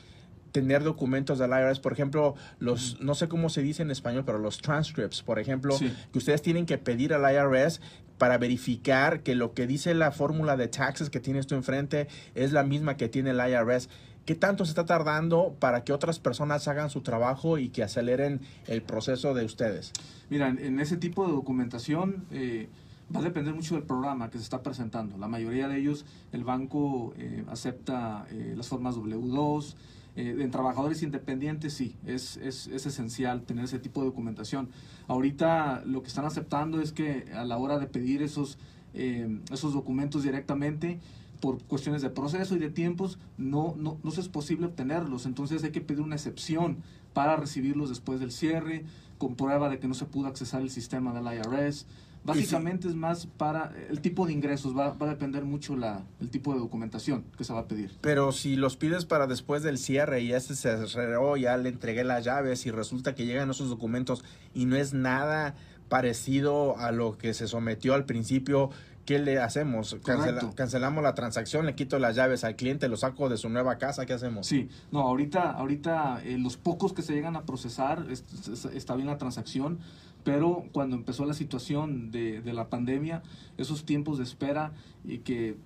tener 0.55 0.85
documentos 0.85 1.41
del 1.41 1.51
IRS? 1.51 1.81
Por 1.81 1.93
ejemplo, 1.93 2.37
los, 2.61 3.01
no 3.01 3.17
sé 3.17 3.27
cómo 3.27 3.49
se 3.49 3.61
dice 3.61 3.83
en 3.83 3.91
español, 3.91 4.23
pero 4.25 4.39
los 4.39 4.59
transcripts, 4.59 5.21
por 5.23 5.41
ejemplo, 5.41 5.77
Sí. 5.77 5.93
que 6.13 6.19
ustedes 6.19 6.43
tienen 6.43 6.65
que 6.65 6.79
pedir 6.79 7.13
al 7.13 7.23
IRS 7.35 7.81
para 8.19 8.39
verificar 8.39 9.25
que 9.25 9.35
lo 9.35 9.53
que 9.53 9.67
dice 9.67 9.95
la 9.95 10.13
fórmula 10.13 10.57
de 10.57 10.69
taxes 10.69 11.11
que 11.11 11.19
tienes 11.19 11.49
tú 11.49 11.57
enfrente 11.57 12.07
es 12.37 12.53
la 12.53 12.63
misma 12.63 12.97
que 12.97 13.09
tiene 13.09 13.31
el 13.31 13.39
IRS. 13.41 13.89
¿Qué 14.27 14.37
tanto 14.37 14.65
se 14.65 14.71
está 14.71 14.87
tardando 14.87 15.57
para 15.59 15.83
que 15.83 15.93
otras 15.93 16.21
personas 16.21 16.69
hagan 16.69 16.89
su 16.89 17.01
trabajo 17.01 17.59
y 17.59 17.71
que 17.71 17.83
aceleren 17.83 18.41
el 18.69 18.81
proceso 18.81 19.35
de 19.35 19.45
ustedes? 19.45 19.93
Mira, 20.31 20.49
en, 20.49 20.61
en 20.61 20.79
ese 20.79 20.97
tipo 20.97 21.27
de 21.27 21.33
documentación 21.33 22.25
eh, 22.31 22.69
va 23.15 23.19
a 23.21 23.23
depender 23.25 23.53
mucho 23.53 23.75
del 23.75 23.83
programa 23.83 24.31
que 24.31 24.39
se 24.39 24.45
está 24.45 24.63
presentando. 24.63 25.19
La 25.19 25.27
mayoría 25.27 25.67
de 25.67 25.79
ellos, 25.81 26.07
el 26.33 26.45
banco 26.45 27.13
eh, 27.19 27.45
acepta 27.49 28.27
eh, 28.31 28.55
las 28.57 28.69
formas 28.69 28.95
W2. 28.97 29.75
Eh, 30.17 30.37
en 30.39 30.51
trabajadores 30.51 31.03
independientes 31.03 31.75
sí, 31.75 31.97
es, 32.07 32.37
es, 32.37 32.69
es 32.69 32.87
esencial 32.87 33.43
tener 33.43 33.65
ese 33.65 33.79
tipo 33.79 34.01
de 34.01 34.07
documentación. 34.07 34.69
Ahorita 35.09 35.83
lo 35.85 36.03
que 36.03 36.09
están 36.09 36.25
aceptando 36.25 36.81
es 36.81 36.93
que 36.93 37.27
a 37.35 37.45
la 37.45 37.59
hora 37.59 37.79
de 37.79 37.87
pedir 37.87 38.23
esos, 38.23 38.59
eh, 38.95 39.41
esos 39.53 39.73
documentos 39.73 40.23
directamente, 40.23 41.01
por 41.41 41.63
cuestiones 41.65 42.01
de 42.01 42.11
proceso 42.11 42.57
y 42.57 42.59
de 42.59 42.71
tiempos, 42.71 43.19
no, 43.37 43.75
no, 43.77 43.99
no 44.03 44.11
es 44.11 44.29
posible 44.29 44.67
obtenerlos. 44.67 45.27
Entonces 45.27 45.63
hay 45.65 45.73
que 45.73 45.81
pedir 45.81 46.01
una 46.01 46.15
excepción 46.15 46.79
para 47.13 47.37
recibirlos 47.37 47.89
después 47.89 48.21
del 48.21 48.33
cierre, 48.33 48.85
con 49.19 49.35
prueba 49.35 49.69
de 49.69 49.79
que 49.79 49.89
no 49.89 49.95
se 49.95 50.07
pudo 50.07 50.29
accesar 50.29 50.63
el 50.63 50.71
sistema 50.71 51.13
del 51.13 51.25
IRS. 51.25 51.87
Básicamente 52.25 52.89
es 52.89 52.95
más 52.95 53.27
para 53.27 53.73
el 53.91 54.01
tipo 54.01 54.27
de 54.27 54.33
ingresos, 54.33 54.77
va, 54.77 54.95
va 54.95 55.07
a 55.07 55.11
depender 55.11 55.45
mucho 55.45 55.77
la, 55.77 56.03
el 56.21 56.31
tipo 56.31 56.53
de 56.55 56.59
documentación 56.59 57.25
que 57.37 57.45
se 57.45 57.53
va 57.53 57.61
a 57.61 57.69
pedir. 57.69 57.97
Pero 58.01 58.33
si 58.33 58.57
los 58.57 58.77
pides 58.77 59.05
para 59.05 59.27
después 59.27 59.63
del 59.63 59.77
cierre 59.79 60.23
y 60.23 60.29
ya 60.29 60.41
se 60.41 60.55
cerró, 60.57 61.37
ya 61.37 61.57
le 61.59 61.69
entregué 61.69 62.03
las 62.03 62.25
llaves 62.25 62.65
y 62.67 62.71
resulta 62.71 63.15
que 63.15 63.27
llegan 63.27 63.51
esos 63.51 63.69
documentos 63.69 64.25
y 64.55 64.65
no 64.65 64.77
es 64.77 64.95
nada 64.95 65.55
parecido 65.91 66.77
a 66.79 66.91
lo 66.93 67.17
que 67.19 67.35
se 67.35 67.47
sometió 67.47 67.95
al 67.95 68.05
principio, 68.05 68.71
¿qué 69.05 69.19
le 69.19 69.39
hacemos? 69.39 69.95
Cancela- 70.03 70.55
cancelamos 70.55 71.03
la 71.05 71.15
transacción, 71.15 71.67
le 71.67 71.75
quito 71.75 71.99
las 71.99 72.17
llaves 72.17 72.43
al 72.43 72.57
cliente, 72.57 72.89
lo 72.89 72.97
saco 72.97 73.29
de 73.29 73.37
su 73.37 73.49
nueva 73.49 73.77
casa, 73.79 74.07
¿qué 74.07 74.15
hacemos? 74.15 74.47
Sí, 74.47 74.69
no, 74.91 75.01
ahorita, 75.03 75.53
ahorita 75.53 76.23
eh, 76.25 76.39
los 76.39 76.57
pocos 76.57 76.93
que 76.95 77.03
se 77.03 77.13
llegan 77.13 77.37
a 77.37 77.43
procesar, 77.45 78.07
es- 78.11 78.25
es- 78.51 78.65
está 78.65 78.97
bien 78.97 79.07
la 79.09 79.19
transacción, 79.19 79.79
pero 80.25 80.65
cuando 80.73 80.97
empezó 80.97 81.27
la 81.27 81.35
situación 81.35 82.11
de, 82.11 82.41
de 82.41 82.53
la 82.53 82.69
pandemia, 82.71 83.23
esos 83.59 83.85
tiempos 83.85 84.19
de 84.19 84.25
espera 84.25 84.73
y 85.05 85.19
que 85.19 85.57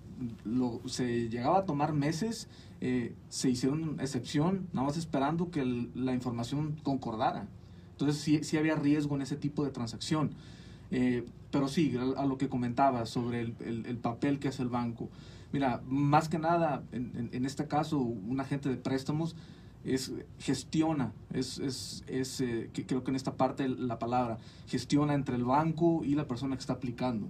lo, 0.44 0.80
se 0.86 1.28
llegaba 1.28 1.58
a 1.60 1.64
tomar 1.64 1.92
meses, 1.92 2.48
eh, 2.80 3.14
se 3.28 3.50
hicieron 3.50 3.98
excepción, 4.00 4.66
nada 4.72 4.88
más 4.88 4.96
esperando 4.96 5.50
que 5.50 5.60
el- 5.60 5.90
la 5.94 6.12
información 6.12 6.76
concordara. 6.82 7.46
Entonces 7.92 8.20
sí, 8.20 8.42
sí 8.44 8.56
había 8.56 8.74
riesgo 8.76 9.14
en 9.16 9.22
ese 9.22 9.36
tipo 9.36 9.64
de 9.64 9.70
transacción. 9.70 10.30
Eh, 10.90 11.24
pero 11.50 11.68
sí, 11.68 11.96
a, 11.96 12.20
a 12.22 12.26
lo 12.26 12.36
que 12.38 12.48
comentaba 12.48 13.06
sobre 13.06 13.40
el, 13.42 13.54
el- 13.64 13.86
el 13.86 13.96
papel 13.96 14.38
que 14.38 14.48
hace 14.48 14.62
el 14.62 14.68
banco. 14.68 15.08
Mira, 15.52 15.82
más 15.86 16.28
que 16.28 16.38
nada, 16.38 16.82
en, 16.92 17.12
en- 17.16 17.30
en 17.32 17.44
este 17.46 17.66
caso, 17.66 17.98
un 17.98 18.40
agente 18.40 18.68
de 18.68 18.76
préstamos 18.76 19.34
es 19.84 20.12
gestiona, 20.38 21.12
es, 21.32 21.58
es, 21.58 22.04
es 22.06 22.40
eh, 22.40 22.70
que- 22.72 22.84
creo 22.86 23.04
que 23.04 23.10
en 23.10 23.16
esta 23.16 23.36
parte 23.36 23.68
la 23.68 23.98
palabra, 23.98 24.38
gestiona 24.66 25.14
entre 25.14 25.36
el 25.36 25.44
banco 25.44 26.04
y 26.04 26.14
la 26.14 26.26
persona 26.26 26.56
que 26.56 26.60
está 26.60 26.74
aplicando. 26.74 27.28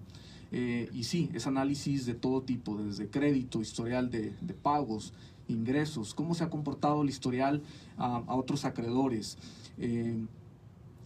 Eh, 0.50 0.88
y 0.94 1.04
sí, 1.04 1.30
es 1.34 1.46
análisis 1.46 2.06
de 2.06 2.14
todo 2.14 2.42
tipo, 2.42 2.76
desde 2.82 3.08
crédito, 3.08 3.60
historial 3.60 4.10
de, 4.10 4.34
de 4.40 4.54
pagos, 4.54 5.12
ingresos, 5.46 6.14
cómo 6.14 6.34
se 6.34 6.44
ha 6.44 6.50
comportado 6.50 7.02
el 7.02 7.08
historial 7.08 7.62
a, 7.96 8.22
otros 8.34 8.64
acreedores. 8.64 9.36
eh, 9.78 10.16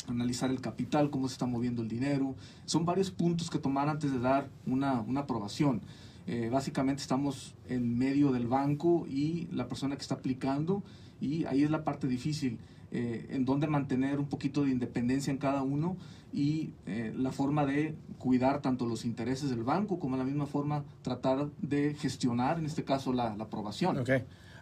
analizar 0.08 0.50
el 0.50 0.60
capital, 0.60 1.10
cómo 1.10 1.28
se 1.28 1.34
está 1.34 1.46
moviendo 1.46 1.80
el 1.80 1.88
dinero. 1.88 2.34
Son 2.66 2.84
varios 2.84 3.10
puntos 3.12 3.50
que 3.50 3.58
tomar 3.60 3.88
antes 3.88 4.10
de 4.12 4.18
dar 4.18 4.48
una, 4.66 5.00
una 5.00 5.20
aprobación. 5.20 5.80
Eh, 6.26 6.48
básicamente 6.50 7.02
estamos 7.02 7.54
en 7.68 7.96
medio 7.98 8.32
del 8.32 8.48
banco 8.48 9.06
y 9.08 9.46
la 9.52 9.68
persona 9.68 9.94
que 9.96 10.02
está 10.02 10.16
aplicando 10.16 10.82
y 11.22 11.44
ahí 11.46 11.62
es 11.62 11.70
la 11.70 11.84
parte 11.84 12.08
difícil, 12.08 12.58
eh, 12.90 13.28
en 13.30 13.44
donde 13.44 13.68
mantener 13.68 14.18
un 14.18 14.26
poquito 14.26 14.64
de 14.64 14.70
independencia 14.70 15.30
en 15.30 15.38
cada 15.38 15.62
uno 15.62 15.96
y 16.32 16.72
eh, 16.86 17.14
la 17.16 17.30
forma 17.30 17.64
de 17.64 17.94
cuidar 18.18 18.60
tanto 18.60 18.86
los 18.86 19.04
intereses 19.04 19.50
del 19.50 19.62
banco 19.62 19.98
como 19.98 20.16
la 20.16 20.24
misma 20.24 20.46
forma 20.46 20.84
tratar 21.02 21.48
de 21.60 21.94
gestionar, 21.94 22.58
en 22.58 22.66
este 22.66 22.84
caso, 22.84 23.12
la, 23.12 23.36
la 23.36 23.44
aprobación. 23.44 23.98
Ok. 23.98 24.10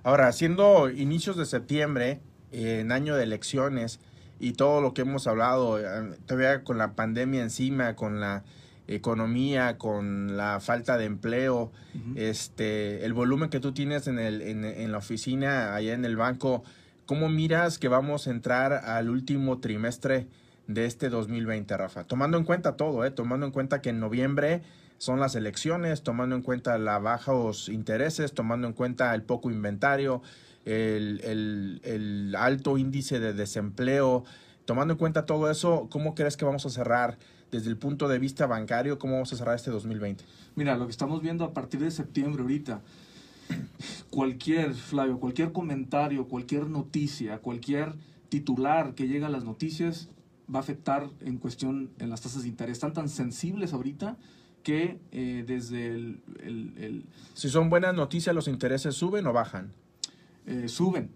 Ahora, 0.02 0.32
siendo 0.32 0.90
inicios 0.90 1.36
de 1.36 1.46
septiembre, 1.46 2.20
eh, 2.52 2.80
en 2.80 2.90
año 2.90 3.14
de 3.16 3.22
elecciones 3.22 4.00
y 4.40 4.52
todo 4.52 4.80
lo 4.80 4.92
que 4.92 5.02
hemos 5.02 5.26
hablado, 5.26 5.78
eh, 5.78 6.16
todavía 6.26 6.64
con 6.64 6.78
la 6.78 6.94
pandemia 6.94 7.42
encima, 7.42 7.94
con 7.94 8.20
la 8.20 8.42
economía, 8.90 9.78
con 9.78 10.36
la 10.36 10.60
falta 10.60 10.98
de 10.98 11.04
empleo, 11.04 11.70
este, 12.16 13.04
el 13.04 13.12
volumen 13.12 13.48
que 13.48 13.60
tú 13.60 13.72
tienes 13.72 14.06
en, 14.08 14.18
el, 14.18 14.42
en, 14.42 14.64
en 14.64 14.92
la 14.92 14.98
oficina, 14.98 15.74
allá 15.74 15.94
en 15.94 16.04
el 16.04 16.16
banco, 16.16 16.64
¿cómo 17.06 17.28
miras 17.28 17.78
que 17.78 17.88
vamos 17.88 18.26
a 18.26 18.30
entrar 18.30 18.72
al 18.72 19.08
último 19.08 19.58
trimestre 19.58 20.26
de 20.66 20.86
este 20.86 21.08
2020, 21.08 21.76
Rafa? 21.76 22.04
Tomando 22.04 22.36
en 22.36 22.44
cuenta 22.44 22.76
todo, 22.76 23.04
¿eh? 23.04 23.10
tomando 23.10 23.46
en 23.46 23.52
cuenta 23.52 23.80
que 23.80 23.90
en 23.90 24.00
noviembre 24.00 24.62
son 24.98 25.20
las 25.20 25.34
elecciones, 25.34 26.02
tomando 26.02 26.34
en 26.36 26.42
cuenta 26.42 26.76
los 26.76 27.02
bajos 27.02 27.68
intereses, 27.68 28.32
tomando 28.32 28.66
en 28.66 28.74
cuenta 28.74 29.14
el 29.14 29.22
poco 29.22 29.50
inventario, 29.50 30.20
el, 30.64 31.20
el, 31.24 31.80
el 31.84 32.34
alto 32.36 32.76
índice 32.76 33.18
de 33.20 33.32
desempleo, 33.32 34.24
tomando 34.64 34.92
en 34.92 34.98
cuenta 34.98 35.26
todo 35.26 35.50
eso, 35.50 35.88
¿cómo 35.90 36.14
crees 36.14 36.36
que 36.36 36.44
vamos 36.44 36.66
a 36.66 36.70
cerrar 36.70 37.18
desde 37.50 37.68
el 37.70 37.76
punto 37.76 38.08
de 38.08 38.18
vista 38.18 38.46
bancario? 38.46 38.98
¿Cómo 38.98 39.14
vamos 39.14 39.32
a 39.32 39.36
cerrar 39.36 39.56
este 39.56 39.70
2020? 39.70 40.24
Mira, 40.56 40.76
lo 40.76 40.86
que 40.86 40.90
estamos 40.90 41.20
viendo 41.22 41.44
a 41.44 41.52
partir 41.52 41.80
de 41.80 41.90
septiembre 41.90 42.42
ahorita, 42.42 42.80
cualquier, 44.10 44.74
Flavio, 44.74 45.18
cualquier 45.18 45.52
comentario, 45.52 46.26
cualquier 46.28 46.68
noticia, 46.68 47.38
cualquier 47.38 47.94
titular 48.28 48.94
que 48.94 49.08
llegue 49.08 49.24
a 49.24 49.28
las 49.28 49.44
noticias 49.44 50.08
va 50.52 50.58
a 50.58 50.62
afectar 50.62 51.08
en 51.20 51.38
cuestión 51.38 51.90
en 51.98 52.10
las 52.10 52.20
tasas 52.20 52.42
de 52.42 52.48
interés. 52.48 52.72
Están 52.74 52.92
tan 52.92 53.08
sensibles 53.08 53.72
ahorita 53.72 54.16
que 54.62 54.98
eh, 55.12 55.44
desde 55.46 55.86
el, 55.88 56.20
el- 56.42 56.72
el, 56.76 57.04
Si 57.34 57.48
son 57.48 57.70
buenas 57.70 57.94
noticias, 57.94 58.34
¿los 58.34 58.46
intereses 58.48 58.94
suben 58.94 59.26
o 59.26 59.32
bajan? 59.32 59.72
eh, 60.46 60.68
suben. 60.68 61.10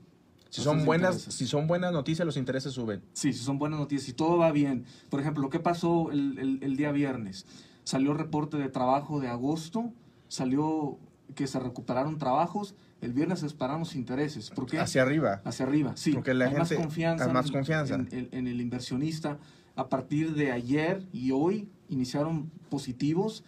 Si 0.54 0.62
son 0.62 0.84
buenas, 0.84 1.14
intereses. 1.14 1.34
si 1.34 1.46
son 1.46 1.66
buenas 1.66 1.92
noticias, 1.92 2.24
los 2.24 2.36
intereses 2.36 2.72
suben. 2.72 3.02
Sí, 3.12 3.32
si 3.32 3.40
son 3.42 3.58
buenas 3.58 3.80
noticias, 3.80 4.04
si 4.06 4.12
todo 4.12 4.38
va 4.38 4.52
bien. 4.52 4.84
Por 5.10 5.20
ejemplo, 5.20 5.50
¿qué 5.50 5.58
pasó 5.58 6.10
el, 6.12 6.38
el- 6.38 6.58
el 6.62 6.76
día 6.76 6.92
viernes? 6.92 7.44
Salió 7.82 8.12
el 8.12 8.18
reporte 8.18 8.56
de 8.56 8.68
trabajo 8.68 9.18
de 9.20 9.28
agosto, 9.28 9.92
salió 10.28 10.98
que 11.34 11.46
se 11.46 11.58
recuperaron 11.58 12.18
trabajos, 12.18 12.74
el 13.00 13.12
viernes 13.12 13.42
esperamos 13.42 13.96
intereses. 13.96 14.50
¿Por 14.50 14.66
qué? 14.66 14.78
Hacia 14.78 15.02
arriba. 15.02 15.42
Hacia 15.44 15.66
arriba, 15.66 15.92
sí. 15.96 16.12
Porque 16.12 16.34
la 16.34 16.46
hay 16.46 16.54
más 16.54 16.68
gente- 16.68 16.82
confianza, 16.84 17.24
hay 17.26 17.32
más 17.32 17.50
confianza. 17.50 17.94
En, 17.96 18.08
en- 18.12 18.28
en 18.30 18.46
el 18.46 18.60
inversionista. 18.60 19.38
A 19.76 19.88
partir 19.88 20.34
de 20.34 20.52
ayer 20.52 21.04
y 21.12 21.32
hoy 21.32 21.68
iniciaron 21.88 22.50
positivos. 22.70 23.42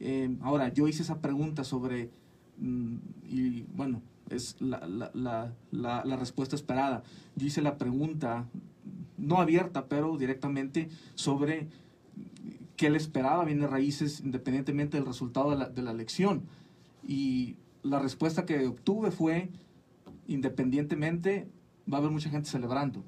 Eh, 0.00 0.34
ahora, 0.40 0.72
yo 0.72 0.88
hice 0.88 1.02
esa 1.02 1.20
pregunta 1.20 1.64
sobre, 1.64 2.08
mm, 2.58 2.96
y 3.28 3.62
bueno, 3.74 4.00
es 4.30 4.56
la, 4.60 4.86
la- 5.14 5.52
la- 5.70 6.16
respuesta 6.16 6.56
esperada. 6.56 7.02
Yo 7.36 7.46
hice 7.46 7.62
la 7.62 7.78
pregunta, 7.78 8.46
no 9.18 9.38
abierta, 9.40 9.86
pero 9.86 10.16
directamente 10.16 10.88
sobre 11.14 11.68
qué 12.76 12.90
le 12.90 12.98
esperaba 12.98 13.44
bienes 13.44 13.70
raíces 13.70 14.20
independientemente 14.20 14.96
del 14.96 15.06
resultado 15.06 15.50
de 15.50 15.56
la, 15.56 15.68
de 15.68 15.82
la 15.82 15.90
elección. 15.92 16.42
Y 17.06 17.56
la 17.82 17.98
respuesta 18.00 18.44
que 18.46 18.66
obtuve 18.66 19.10
fue, 19.10 19.50
independientemente, 20.26 21.48
va 21.90 21.98
a 21.98 22.00
haber 22.00 22.10
mucha 22.10 22.30
gente 22.30 22.48
celebrando, 22.48 23.02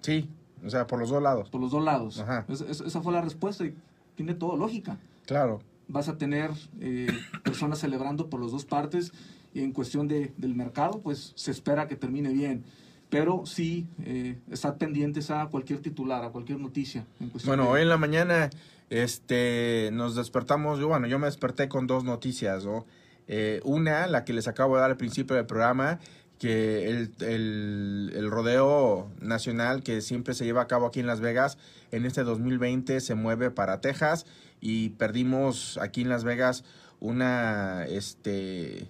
Sí, 0.00 0.28
o 0.64 0.70
sea, 0.70 0.86
por 0.88 0.98
los 0.98 1.10
dos 1.10 1.22
lados. 1.22 1.48
por 1.50 1.60
los 1.60 1.70
dos 1.70 1.84
lados. 1.84 2.18
Ajá. 2.18 2.44
Es- 2.48 2.60
es- 2.62 2.80
esa 2.80 3.00
fue 3.02 3.12
la 3.12 3.20
respuesta 3.22 3.64
y 3.64 3.74
tiene 4.16 4.34
todo 4.34 4.56
lógica. 4.56 4.98
Claro. 5.26 5.60
Vas 5.88 6.08
a 6.08 6.18
tener 6.18 6.50
eh, 6.80 7.06
personas 7.44 7.78
celebrando 7.78 8.28
por 8.28 8.40
las 8.40 8.50
dos 8.50 8.64
partes 8.64 9.12
en 9.54 9.72
cuestión 9.72 10.08
de, 10.08 10.32
del 10.36 10.54
mercado, 10.54 11.00
pues 11.00 11.32
se 11.36 11.50
espera 11.50 11.86
que 11.88 11.96
termine 11.96 12.30
bien. 12.32 12.64
Pero 13.10 13.44
sí, 13.44 13.86
eh, 14.04 14.38
estar 14.50 14.78
pendientes 14.78 15.30
a 15.30 15.46
cualquier 15.46 15.80
titular, 15.80 16.24
a 16.24 16.30
cualquier 16.30 16.58
noticia. 16.58 17.04
En 17.20 17.30
Bueno, 17.44 17.64
de- 17.64 17.68
hoy 17.70 17.82
en 17.82 17.88
la 17.90 17.98
mañana 17.98 18.48
este, 18.88 19.90
nos 19.92 20.14
despertamos, 20.16 20.78
yo, 20.78 20.88
bueno, 20.88 21.06
yo 21.06 21.18
me 21.18 21.26
desperté 21.26 21.68
con 21.68 21.86
dos 21.86 22.04
noticias, 22.04 22.64
¿no? 22.64 22.86
Eh, 23.28 23.60
una, 23.64 24.06
la 24.06 24.24
que 24.24 24.32
les 24.32 24.48
acabo 24.48 24.74
de 24.76 24.80
dar 24.82 24.90
al 24.90 24.96
principio 24.96 25.36
del 25.36 25.46
programa, 25.46 25.98
que 26.38 26.88
el, 26.90 27.12
el, 27.20 28.12
el 28.16 28.30
rodeo 28.30 29.08
nacional 29.20 29.82
que 29.82 30.00
siempre 30.00 30.34
se 30.34 30.44
lleva 30.44 30.62
a 30.62 30.66
cabo 30.66 30.86
aquí 30.86 31.00
en 31.00 31.06
Las 31.06 31.20
Vegas, 31.20 31.56
en 31.92 32.04
este 32.04 32.24
2020 32.24 33.00
se 33.00 33.14
mueve 33.14 33.50
para 33.50 33.80
Texas 33.80 34.26
y 34.60 34.90
perdimos 34.90 35.78
aquí 35.80 36.00
en 36.02 36.08
Las 36.08 36.24
Vegas 36.24 36.64
una, 36.98 37.84
este, 37.86 38.88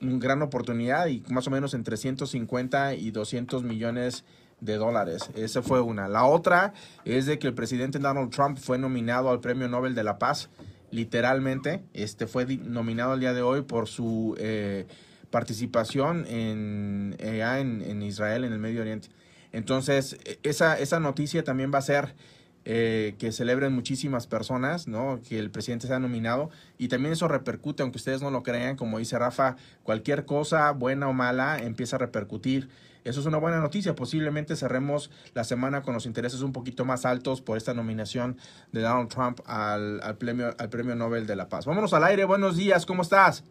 una 0.00 0.18
gran 0.18 0.42
oportunidad 0.42 1.06
y 1.06 1.22
más 1.28 1.46
o 1.46 1.50
menos 1.50 1.74
entre 1.74 1.96
150 1.96 2.94
y 2.94 3.10
200 3.10 3.62
millones 3.62 4.24
de 4.60 4.76
dólares. 4.76 5.30
Esa 5.34 5.62
fue 5.62 5.80
una. 5.80 6.08
La 6.08 6.24
otra 6.24 6.72
es 7.04 7.26
de 7.26 7.38
que 7.38 7.46
el 7.46 7.54
presidente 7.54 7.98
Donald 7.98 8.30
Trump 8.30 8.58
fue 8.58 8.78
nominado 8.78 9.30
al 9.30 9.40
Premio 9.40 9.68
Nobel 9.68 9.94
de 9.94 10.04
la 10.04 10.18
Paz, 10.18 10.48
literalmente. 10.90 11.82
Este 11.92 12.26
fue 12.26 12.46
nominado 12.46 13.14
el 13.14 13.20
día 13.20 13.34
de 13.34 13.42
hoy 13.42 13.62
por 13.62 13.86
su 13.88 14.34
eh, 14.38 14.86
participación 15.30 16.26
en, 16.26 17.16
allá 17.20 17.60
en, 17.60 17.82
en 17.82 18.02
Israel, 18.02 18.44
en 18.44 18.52
el 18.52 18.58
Medio 18.58 18.80
Oriente. 18.80 19.08
Entonces, 19.52 20.18
e- 20.24 20.38
esa, 20.42 20.78
esa 20.78 21.00
noticia 21.00 21.44
también 21.44 21.70
va 21.72 21.78
a 21.78 21.82
ser 21.82 22.14
eh, 22.68 23.14
que 23.20 23.30
celebren 23.30 23.72
muchísimas 23.72 24.26
personas, 24.26 24.88
¿no? 24.88 25.20
Que 25.26 25.38
el 25.38 25.52
presidente 25.52 25.86
sea 25.86 26.00
nominado 26.00 26.50
y 26.78 26.88
también 26.88 27.12
eso 27.12 27.28
repercute, 27.28 27.84
aunque 27.84 27.98
ustedes 27.98 28.22
no 28.22 28.32
lo 28.32 28.42
crean, 28.42 28.74
como 28.74 28.98
dice 28.98 29.16
Rafa, 29.16 29.54
cualquier 29.84 30.24
cosa, 30.24 30.72
buena 30.72 31.06
o 31.06 31.12
mala, 31.12 31.58
empieza 31.58 31.94
a 31.94 32.00
repercutir. 32.00 32.68
Eso 33.04 33.20
es 33.20 33.26
una 33.26 33.38
buena 33.38 33.60
noticia. 33.60 33.94
Posiblemente 33.94 34.56
cerremos 34.56 35.12
la 35.32 35.44
semana 35.44 35.82
con 35.82 35.94
los 35.94 36.06
intereses 36.06 36.40
un 36.40 36.52
poquito 36.52 36.84
más 36.84 37.04
altos 37.06 37.40
por 37.40 37.56
esta 37.56 37.72
nominación 37.72 38.36
de 38.72 38.80
Donald 38.80 39.10
Trump 39.10 39.38
al, 39.46 40.02
al 40.02 40.16
premio, 40.16 40.52
al 40.58 40.68
premio 40.68 40.96
Nobel 40.96 41.24
de 41.24 41.36
la 41.36 41.48
Paz. 41.48 41.66
Vámonos 41.66 41.94
al 41.94 42.02
aire. 42.02 42.24
Buenos 42.24 42.56
días. 42.56 42.84
¿Cómo 42.84 43.02
estás? 43.02 43.44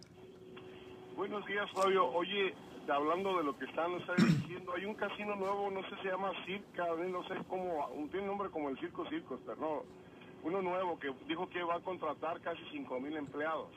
Buenos 1.15 1.45
días, 1.45 1.71
Fabio. 1.73 2.05
Oye, 2.07 2.53
hablando 2.89 3.37
de 3.37 3.43
lo 3.43 3.57
que 3.57 3.65
están 3.65 3.93
ustedes 3.93 4.41
diciendo, 4.41 4.73
hay 4.75 4.85
un 4.85 4.95
casino 4.95 5.35
nuevo, 5.35 5.69
no 5.71 5.81
sé, 5.83 5.95
se 6.01 6.09
llama 6.09 6.31
Circa, 6.45 6.87
no 7.07 7.23
sé 7.27 7.35
cómo, 7.47 7.89
tiene 8.11 8.27
nombre 8.27 8.49
como 8.49 8.69
el 8.69 8.77
Circo 8.79 9.07
Circos, 9.09 9.39
pero 9.45 9.57
no, 9.59 9.83
uno 10.43 10.61
nuevo 10.61 10.99
que 10.99 11.11
dijo 11.27 11.49
que 11.49 11.63
va 11.63 11.75
a 11.75 11.79
contratar 11.79 12.39
casi 12.41 12.61
5 12.71 12.99
mil 12.99 13.17
empleados. 13.17 13.71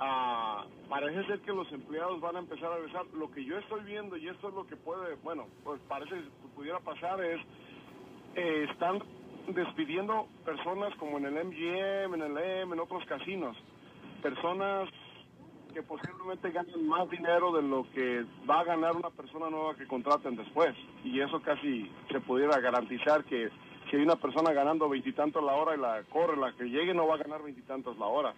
Ah, 0.00 0.64
parece 0.88 1.26
ser 1.26 1.40
que 1.40 1.52
los 1.52 1.70
empleados 1.72 2.20
van 2.20 2.36
a 2.36 2.38
empezar 2.38 2.70
a 2.70 2.76
regresar. 2.76 3.06
Lo 3.14 3.30
que 3.32 3.44
yo 3.44 3.58
estoy 3.58 3.82
viendo, 3.82 4.16
y 4.16 4.28
esto 4.28 4.48
es 4.48 4.54
lo 4.54 4.64
que 4.66 4.76
puede, 4.76 5.16
bueno, 5.16 5.46
pues 5.64 5.80
parece 5.88 6.14
que 6.14 6.48
pudiera 6.54 6.78
pasar, 6.78 7.20
es, 7.24 7.40
eh, 8.36 8.68
están 8.70 9.02
despidiendo 9.48 10.28
personas 10.44 10.94
como 10.96 11.18
en 11.18 11.26
el 11.26 11.44
MGM, 11.44 12.14
en 12.14 12.22
el 12.22 12.38
M, 12.38 12.74
en 12.74 12.80
otros 12.80 13.04
casinos. 13.06 13.56
Personas 14.22 14.88
que 15.72 15.82
posiblemente 15.82 16.50
ganen 16.50 16.86
más 16.86 17.08
dinero 17.10 17.52
de 17.52 17.62
lo 17.62 17.86
que 17.92 18.24
va 18.48 18.60
a 18.60 18.64
ganar 18.64 18.96
una 18.96 19.10
persona 19.10 19.50
nueva 19.50 19.74
que 19.74 19.86
contraten 19.86 20.36
después. 20.36 20.74
Y 21.04 21.20
eso 21.20 21.40
casi 21.40 21.90
se 22.10 22.20
pudiera 22.20 22.58
garantizar 22.60 23.24
que 23.24 23.50
si 23.90 23.96
hay 23.96 24.02
una 24.02 24.16
persona 24.16 24.52
ganando 24.52 24.88
veintitantos 24.88 25.42
la 25.42 25.54
hora 25.54 25.74
y 25.74 25.80
la 25.80 26.02
corre, 26.10 26.36
la 26.36 26.52
que 26.52 26.64
llegue 26.64 26.94
no 26.94 27.06
va 27.06 27.14
a 27.14 27.18
ganar 27.18 27.42
veintitantos 27.42 27.98
la 27.98 28.06
hora, 28.06 28.34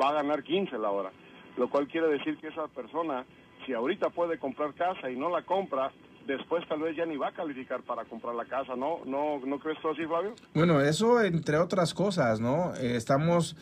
va 0.00 0.10
a 0.10 0.14
ganar 0.14 0.42
15 0.42 0.78
la 0.78 0.90
hora. 0.90 1.10
Lo 1.56 1.68
cual 1.70 1.88
quiere 1.88 2.08
decir 2.08 2.36
que 2.38 2.48
esa 2.48 2.68
persona, 2.68 3.24
si 3.64 3.72
ahorita 3.72 4.10
puede 4.10 4.38
comprar 4.38 4.74
casa 4.74 5.10
y 5.10 5.16
no 5.16 5.30
la 5.30 5.42
compra, 5.42 5.90
después 6.26 6.66
tal 6.68 6.80
vez 6.80 6.96
ya 6.96 7.06
ni 7.06 7.16
va 7.16 7.28
a 7.28 7.32
calificar 7.32 7.82
para 7.82 8.04
comprar 8.04 8.34
la 8.34 8.44
casa, 8.44 8.74
¿no? 8.76 9.00
¿No, 9.04 9.38
no 9.44 9.58
crees 9.58 9.80
tú 9.80 9.88
así, 9.88 10.04
Fabio? 10.06 10.34
Bueno, 10.54 10.80
eso 10.80 11.22
entre 11.22 11.56
otras 11.58 11.94
cosas, 11.94 12.40
¿no? 12.40 12.74
Eh, 12.74 12.96
estamos, 12.96 13.56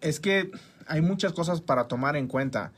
es 0.00 0.20
que 0.20 0.50
hay 0.86 1.00
muchas 1.00 1.32
cosas 1.32 1.60
para 1.60 1.88
tomar 1.88 2.16
en 2.16 2.26
cuenta. 2.26 2.72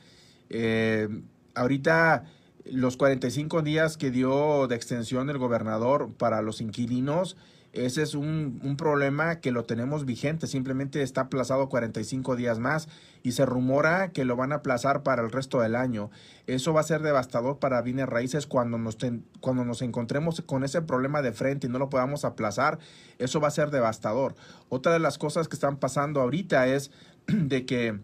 Eh, 0.49 1.07
ahorita 1.55 2.25
los 2.65 2.97
45 2.97 3.61
días 3.61 3.97
que 3.97 4.11
dio 4.11 4.67
de 4.67 4.75
extensión 4.75 5.29
el 5.29 5.37
gobernador 5.37 6.13
para 6.13 6.41
los 6.41 6.61
inquilinos, 6.61 7.35
ese 7.73 8.03
es 8.03 8.13
un, 8.13 8.59
un 8.63 8.77
problema 8.77 9.39
que 9.39 9.51
lo 9.51 9.65
tenemos 9.65 10.05
vigente, 10.05 10.47
simplemente 10.47 11.01
está 11.01 11.21
aplazado 11.21 11.69
45 11.69 12.35
días 12.35 12.59
más 12.59 12.87
y 13.23 13.31
se 13.33 13.45
rumora 13.45 14.11
que 14.11 14.25
lo 14.25 14.35
van 14.35 14.51
a 14.51 14.57
aplazar 14.57 15.01
para 15.03 15.23
el 15.23 15.31
resto 15.31 15.59
del 15.59 15.75
año. 15.75 16.11
Eso 16.45 16.71
va 16.71 16.81
a 16.81 16.83
ser 16.83 17.01
devastador 17.01 17.57
para 17.57 17.81
bienes 17.81 18.07
raíces 18.07 18.45
cuando 18.47 18.77
nos, 18.77 18.97
ten- 18.97 19.25
cuando 19.41 19.65
nos 19.65 19.81
encontremos 19.81 20.41
con 20.45 20.63
ese 20.63 20.81
problema 20.83 21.21
de 21.21 21.33
frente 21.33 21.67
y 21.67 21.69
no 21.69 21.79
lo 21.79 21.89
podamos 21.89 22.25
aplazar, 22.25 22.77
eso 23.17 23.39
va 23.39 23.47
a 23.47 23.51
ser 23.51 23.71
devastador. 23.71 24.35
Otra 24.69 24.93
de 24.93 24.99
las 24.99 25.17
cosas 25.17 25.47
que 25.47 25.55
están 25.55 25.77
pasando 25.77 26.21
ahorita 26.21 26.67
es 26.67 26.91
de 27.27 27.65
que 27.65 27.99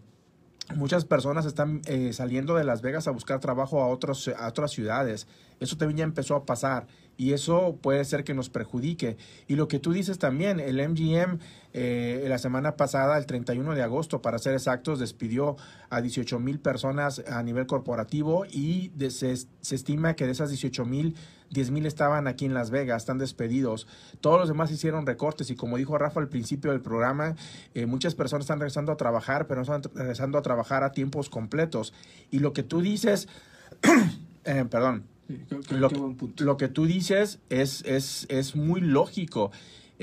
muchas 0.74 1.04
personas 1.04 1.46
están 1.46 1.82
eh, 1.86 2.12
saliendo 2.12 2.54
de 2.54 2.64
Las 2.64 2.82
Vegas 2.82 3.08
a 3.08 3.10
buscar 3.12 3.40
trabajo 3.40 3.82
a, 3.82 3.88
otros, 3.88 4.28
a 4.28 4.48
otras 4.48 4.70
ciudades. 4.70 5.26
Eso 5.60 5.76
también 5.76 5.98
ya 5.98 6.04
empezó 6.04 6.34
a 6.34 6.44
pasar 6.44 6.86
y 7.20 7.34
eso 7.34 7.76
puede 7.82 8.02
ser 8.06 8.24
que 8.24 8.32
nos 8.32 8.48
perjudique. 8.48 9.18
Y 9.46 9.56
lo 9.56 9.68
que 9.68 9.78
tú 9.78 9.92
dices 9.92 10.18
también, 10.18 10.58
el 10.58 10.76
MGM 10.76 11.38
eh, 11.74 12.24
la 12.28 12.38
semana 12.38 12.76
pasada, 12.76 13.18
el 13.18 13.26
31 13.26 13.74
de 13.74 13.82
agosto, 13.82 14.22
para 14.22 14.38
ser 14.38 14.54
exactos, 14.54 14.98
despidió 14.98 15.56
a 15.90 16.00
18 16.00 16.40
mil 16.40 16.60
personas 16.60 17.22
a 17.28 17.42
nivel 17.42 17.66
corporativo 17.66 18.46
y 18.50 18.88
de- 18.94 19.10
se, 19.10 19.36
se 19.36 19.74
estima 19.74 20.14
que 20.16 20.24
de 20.24 20.32
esas 20.32 20.48
18 20.48 20.86
mil, 20.86 21.14
10 21.50 21.70
mil 21.72 21.84
estaban 21.84 22.26
aquí 22.26 22.46
en 22.46 22.54
Las 22.54 22.70
Vegas, 22.70 23.02
están 23.02 23.18
despedidos. 23.18 23.86
Todos 24.22 24.40
los 24.40 24.48
demás 24.48 24.70
hicieron 24.70 25.04
recortes 25.04 25.50
y 25.50 25.56
como 25.56 25.76
dijo 25.76 25.98
Rafa 25.98 26.20
al 26.20 26.28
principio 26.28 26.70
del 26.70 26.80
programa, 26.80 27.36
eh, 27.74 27.84
muchas 27.84 28.14
personas 28.14 28.44
están 28.44 28.60
regresando 28.60 28.92
a 28.92 28.96
trabajar, 28.96 29.46
pero 29.46 29.62
no 29.62 29.74
están 29.74 29.82
regresando 29.94 30.38
a 30.38 30.42
trabajar 30.42 30.84
a 30.84 30.92
tiempos 30.92 31.28
completos. 31.28 31.92
Y 32.30 32.38
lo 32.38 32.54
que 32.54 32.62
tú 32.62 32.80
dices, 32.80 33.28
eh, 34.44 34.64
perdón, 34.70 35.04
Sí, 35.30 35.38
qué- 35.48 35.60
qué- 35.68 35.74
lo, 35.76 35.88
qué 35.88 35.96
buen 35.96 36.16
punto. 36.16 36.44
lo 36.44 36.56
que 36.56 36.68
tú 36.68 36.86
dices 36.86 37.38
es, 37.50 37.82
es, 37.84 38.26
es 38.30 38.56
muy 38.56 38.80
lógico. 38.80 39.52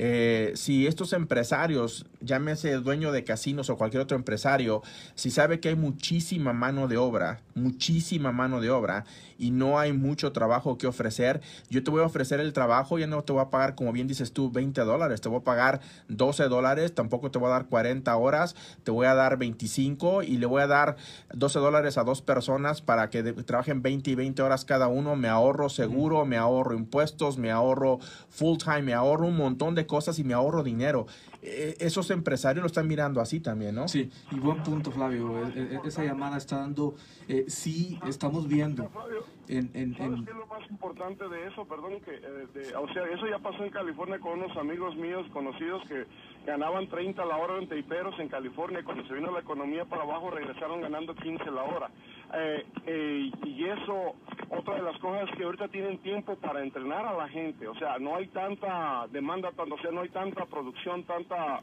Eh, 0.00 0.52
si 0.54 0.86
estos 0.86 1.12
empresarios, 1.12 2.06
llámese 2.20 2.72
dueño 2.74 3.10
de 3.10 3.24
casinos 3.24 3.68
o 3.68 3.76
cualquier 3.76 4.00
otro 4.00 4.16
empresario, 4.16 4.80
si 5.16 5.32
sabe 5.32 5.58
que 5.58 5.70
hay 5.70 5.74
muchísima 5.74 6.52
mano 6.52 6.86
de 6.86 6.96
obra, 6.96 7.40
muchísima 7.56 8.30
mano 8.30 8.60
de 8.60 8.70
obra 8.70 9.04
y 9.38 9.50
no 9.50 9.78
hay 9.80 9.92
mucho 9.92 10.30
trabajo 10.30 10.78
que 10.78 10.86
ofrecer, 10.86 11.40
yo 11.68 11.82
te 11.82 11.90
voy 11.90 12.02
a 12.02 12.06
ofrecer 12.06 12.38
el 12.38 12.52
trabajo, 12.52 12.96
ya 13.00 13.08
no 13.08 13.22
te 13.22 13.32
voy 13.32 13.42
a 13.42 13.50
pagar, 13.50 13.74
como 13.74 13.90
bien 13.92 14.06
dices 14.06 14.32
tú, 14.32 14.52
20 14.52 14.80
dólares, 14.82 15.20
te 15.20 15.28
voy 15.28 15.40
a 15.40 15.44
pagar 15.44 15.80
12 16.08 16.44
dólares, 16.44 16.94
tampoco 16.94 17.32
te 17.32 17.40
voy 17.40 17.48
a 17.48 17.54
dar 17.54 17.66
40 17.66 18.16
horas, 18.16 18.54
te 18.84 18.92
voy 18.92 19.06
a 19.06 19.14
dar 19.14 19.36
25 19.36 20.22
y 20.22 20.36
le 20.38 20.46
voy 20.46 20.62
a 20.62 20.68
dar 20.68 20.96
12 21.34 21.58
dólares 21.58 21.98
a 21.98 22.04
dos 22.04 22.22
personas 22.22 22.82
para 22.82 23.10
que 23.10 23.24
de- 23.24 23.32
trabajen 23.32 23.82
20 23.82 24.12
y 24.12 24.14
20 24.14 24.42
horas 24.42 24.64
cada 24.64 24.86
uno, 24.86 25.16
me 25.16 25.26
ahorro 25.26 25.68
seguro, 25.68 26.24
me 26.24 26.36
ahorro 26.36 26.76
impuestos, 26.76 27.36
me 27.36 27.50
ahorro 27.50 27.98
full 28.30 28.58
time, 28.58 28.82
me 28.82 28.94
ahorro 28.94 29.26
un 29.26 29.36
montón 29.36 29.74
de 29.74 29.87
cosas 29.88 30.16
y 30.20 30.24
me 30.24 30.34
ahorro 30.34 30.62
dinero. 30.62 31.06
Eh, 31.42 31.74
esos 31.80 32.10
empresarios 32.12 32.62
lo 32.62 32.68
están 32.68 32.86
mirando 32.86 33.20
así 33.20 33.40
también, 33.40 33.74
¿no? 33.74 33.88
Sí, 33.88 34.08
y 34.30 34.38
buen 34.38 34.62
punto, 34.62 34.92
Flavio. 34.92 35.48
Eh, 35.48 35.52
eh, 35.56 35.80
Esa 35.84 36.04
llamada 36.04 36.36
está 36.36 36.58
dando, 36.58 36.94
eh, 37.26 37.46
sí, 37.48 37.98
estamos 38.06 38.46
viendo 38.46 38.88
Flavio, 38.90 39.24
en, 39.48 39.70
en, 39.74 39.96
¿Sabes 39.96 40.18
en- 40.18 40.24
qué 40.24 40.30
es 40.30 40.36
lo 40.36 40.46
más 40.46 40.70
importante 40.70 41.28
de 41.28 41.46
eso? 41.48 41.64
Perdón, 41.64 42.00
que, 42.04 42.14
eh, 42.14 42.46
de- 42.54 42.76
o 42.76 42.86
sea, 42.92 43.04
eso 43.06 43.26
ya 43.26 43.38
pasó 43.40 43.64
en 43.64 43.70
California 43.70 44.18
con 44.20 44.38
unos 44.40 44.56
amigos 44.56 44.94
míos 44.96 45.26
conocidos 45.32 45.82
que 45.88 46.04
ganaban 46.46 46.88
30 46.88 47.24
la 47.24 47.36
hora 47.36 47.58
en 47.58 47.68
teiperos 47.68 48.14
en 48.20 48.28
California. 48.28 48.84
Cuando 48.84 49.06
se 49.08 49.14
vino 49.14 49.30
la 49.32 49.40
economía 49.40 49.84
para 49.86 50.02
abajo, 50.02 50.30
regresaron 50.30 50.80
ganando 50.82 51.14
15 51.14 51.50
la 51.50 51.62
hora. 51.62 51.90
Eh, 52.34 52.66
eh, 52.86 53.30
y 53.46 53.64
eso, 53.64 54.14
otra 54.50 54.74
de 54.76 54.82
las 54.82 54.98
cosas 54.98 55.28
es 55.30 55.36
que 55.36 55.44
ahorita 55.44 55.68
tienen 55.68 55.98
tiempo 55.98 56.36
para 56.36 56.62
entrenar 56.62 57.06
a 57.06 57.14
la 57.14 57.28
gente. 57.28 57.68
O 57.68 57.74
sea, 57.76 57.98
no 57.98 58.16
hay 58.16 58.26
tanta 58.28 59.06
demanda, 59.10 59.50
tanto, 59.52 59.74
o 59.74 59.78
sea, 59.80 59.90
no 59.90 60.00
hay 60.02 60.08
tanta 60.08 60.46
producción, 60.46 61.04
tanta 61.04 61.60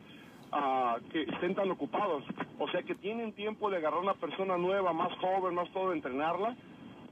ah, 0.51 0.97
que 1.11 1.23
estén 1.23 1.55
tan 1.55 1.69
ocupados. 1.71 2.23
O 2.59 2.67
sea, 2.69 2.83
que 2.83 2.95
tienen 2.95 3.33
tiempo 3.33 3.69
de 3.69 3.77
agarrar 3.77 3.99
una 3.99 4.13
persona 4.13 4.57
nueva, 4.57 4.93
más 4.93 5.11
joven, 5.19 5.55
más 5.55 5.69
todo, 5.71 5.93
entrenarla 5.93 6.55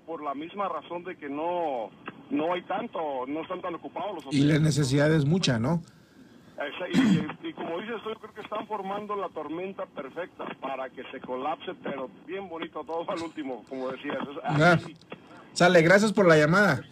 por 0.06 0.22
la 0.24 0.34
misma 0.34 0.68
razón 0.70 1.04
de 1.04 1.16
que 1.18 1.30
no 1.30 1.90
no 2.30 2.54
hay 2.54 2.62
tanto, 2.64 3.26
no 3.28 3.42
están 3.42 3.62
tan 3.62 3.76
ocupados 3.76 4.26
los 4.26 4.34
Y 4.34 4.40
la 4.46 4.58
necesidad 4.60 5.14
es 5.14 5.26
mucha, 5.26 5.60
¿no? 5.60 5.82
Y, 6.94 6.98
y- 7.00 7.50
y 7.50 7.54
como 7.54 7.80
dices, 7.80 7.98
yo 8.06 8.14
creo 8.16 8.34
que 8.34 8.42
están 8.42 8.66
formando 8.68 9.16
la 9.16 9.28
tormenta 9.30 9.86
perfecta 9.88 10.46
para 10.62 10.90
que 10.90 11.04
se 11.12 11.20
colapse, 11.20 11.74
pero 11.84 12.10
bien 12.28 12.48
bonito 12.48 12.84
todo 12.84 13.10
al 13.10 13.22
último, 13.22 13.64
como 13.68 13.90
decías. 13.92 14.18
Es- 14.22 14.38
así- 14.84 14.96
Sale, 15.54 15.82
gracias 15.82 16.12
por 16.14 16.28
la 16.28 16.38
llamada. 16.38 16.84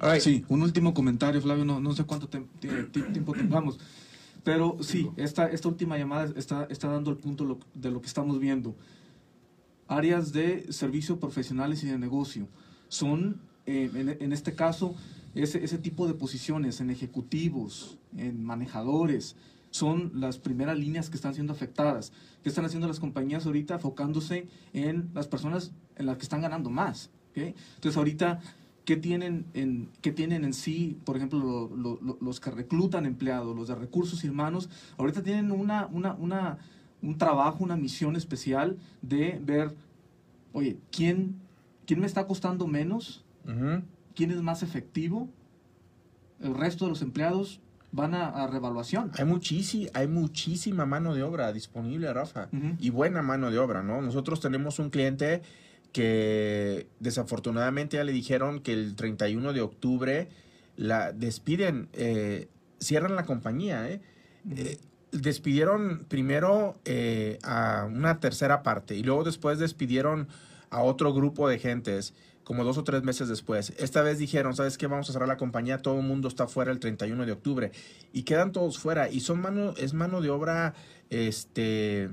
Right. 0.00 0.20
Sí, 0.20 0.44
un 0.48 0.62
último 0.62 0.94
comentario, 0.94 1.40
Flavio, 1.40 1.64
no, 1.64 1.80
no 1.80 1.92
sé 1.94 2.04
cuánto 2.04 2.28
tem- 2.28 2.46
ti- 2.60 2.68
ti- 2.92 3.02
tiempo 3.12 3.32
tengamos, 3.32 3.78
pero 4.44 4.76
sí, 4.80 5.08
esta, 5.16 5.46
esta 5.46 5.68
última 5.68 5.96
llamada 5.96 6.30
está, 6.36 6.64
está 6.70 6.88
dando 6.88 7.10
el 7.10 7.16
punto 7.16 7.44
lo- 7.44 7.58
de 7.74 7.90
lo 7.90 8.00
que 8.00 8.06
estamos 8.06 8.38
viendo. 8.38 8.76
Áreas 9.88 10.32
de 10.32 10.70
servicio 10.72 11.18
profesionales 11.18 11.82
y 11.82 11.86
de 11.86 11.98
negocio 11.98 12.46
son, 12.88 13.40
eh, 13.64 13.90
en, 13.94 14.08
en 14.22 14.32
este 14.32 14.54
caso, 14.54 14.94
ese, 15.34 15.64
ese 15.64 15.78
tipo 15.78 16.06
de 16.06 16.14
posiciones 16.14 16.80
en 16.80 16.90
ejecutivos, 16.90 17.96
en 18.16 18.44
manejadores, 18.44 19.36
son 19.70 20.12
las 20.14 20.38
primeras 20.38 20.78
líneas 20.78 21.10
que 21.10 21.16
están 21.16 21.34
siendo 21.34 21.52
afectadas. 21.52 22.12
¿Qué 22.42 22.48
están 22.48 22.64
haciendo 22.64 22.86
las 22.88 23.00
compañías 23.00 23.46
ahorita? 23.46 23.74
Enfocándose 23.74 24.46
en 24.72 25.10
las 25.14 25.26
personas 25.26 25.72
en 25.96 26.06
las 26.06 26.16
que 26.18 26.22
están 26.22 26.40
ganando 26.42 26.70
más. 26.70 27.10
¿Ok? 27.36 27.54
Entonces 27.76 27.96
ahorita, 27.96 28.40
¿qué 28.84 28.96
tienen, 28.96 29.44
en, 29.54 29.88
¿qué 30.00 30.12
tienen 30.12 30.44
en 30.44 30.54
sí, 30.54 30.98
por 31.04 31.16
ejemplo, 31.16 31.38
lo- 31.38 31.76
lo- 31.76 31.98
lo- 32.02 32.18
los 32.20 32.40
que 32.40 32.50
reclutan 32.50 33.06
empleados, 33.06 33.54
los 33.54 33.68
de 33.68 33.74
recursos 33.74 34.22
humanos? 34.24 34.68
Ahorita 34.98 35.22
tienen 35.22 35.50
una, 35.50 35.86
una, 35.86 36.14
una, 36.14 36.58
un 37.02 37.18
trabajo, 37.18 37.62
una 37.62 37.76
misión 37.76 38.16
especial 38.16 38.78
de 39.02 39.40
ver, 39.44 39.74
oye, 40.52 40.78
¿quién, 40.90 41.36
quién 41.86 42.00
me 42.00 42.06
está 42.06 42.26
costando 42.26 42.66
menos? 42.66 43.24
¿Quién 44.14 44.30
es 44.30 44.42
más 44.42 44.62
efectivo? 44.62 45.28
El 46.40 46.54
resto 46.54 46.84
de 46.86 46.90
los 46.90 47.02
empleados 47.02 47.60
van 47.92 48.14
a, 48.14 48.26
a 48.28 48.46
revaluación. 48.46 49.10
Hay, 49.16 49.24
muchísima, 49.24 49.88
hay 49.94 50.06
muchísima 50.08 50.84
mano 50.84 51.14
de 51.14 51.22
obra 51.22 51.52
disponible, 51.52 52.12
Rafa. 52.12 52.48
Ujú. 52.52 52.76
Y 52.80 52.90
buena 52.90 53.22
mano 53.22 53.50
de 53.50 53.58
obra, 53.58 53.82
¿no? 53.82 54.02
Nosotros 54.02 54.40
tenemos 54.40 54.78
un 54.78 54.90
cliente 54.90 55.42
que 55.96 56.88
desafortunadamente 57.00 57.96
ya 57.96 58.04
le 58.04 58.12
dijeron 58.12 58.60
que 58.60 58.74
el 58.74 58.96
31 58.96 59.54
de 59.54 59.62
octubre 59.62 60.28
la 60.76 61.10
despiden, 61.12 61.88
eh, 61.94 62.48
cierran 62.78 63.16
la 63.16 63.24
compañía, 63.24 63.88
¿eh? 63.88 64.02
Eh, 64.54 64.76
despidieron 65.10 66.04
primero 66.06 66.76
eh, 66.84 67.38
a 67.44 67.88
una 67.90 68.20
tercera 68.20 68.62
parte 68.62 68.94
y 68.94 69.04
luego 69.04 69.24
después 69.24 69.58
despidieron 69.58 70.28
a 70.68 70.82
otro 70.82 71.14
grupo 71.14 71.48
de 71.48 71.58
gentes 71.58 72.12
como 72.44 72.62
dos 72.62 72.76
o 72.76 72.84
tres 72.84 73.02
meses 73.02 73.28
después. 73.28 73.72
Esta 73.78 74.02
vez 74.02 74.18
dijeron, 74.18 74.54
¿sabes 74.54 74.76
qué? 74.76 74.88
Vamos 74.88 75.08
a 75.08 75.14
cerrar 75.14 75.28
la 75.28 75.38
compañía, 75.38 75.78
todo 75.78 75.98
el 75.98 76.06
mundo 76.06 76.28
está 76.28 76.46
fuera 76.46 76.72
el 76.72 76.78
31 76.78 77.24
de 77.24 77.32
octubre. 77.32 77.72
Y 78.12 78.24
quedan 78.24 78.52
todos 78.52 78.78
fuera. 78.78 79.08
Y 79.08 79.20
son 79.20 79.40
mano, 79.40 79.72
es 79.78 79.94
mano 79.94 80.20
de 80.20 80.28
obra 80.28 80.74
este 81.08 82.10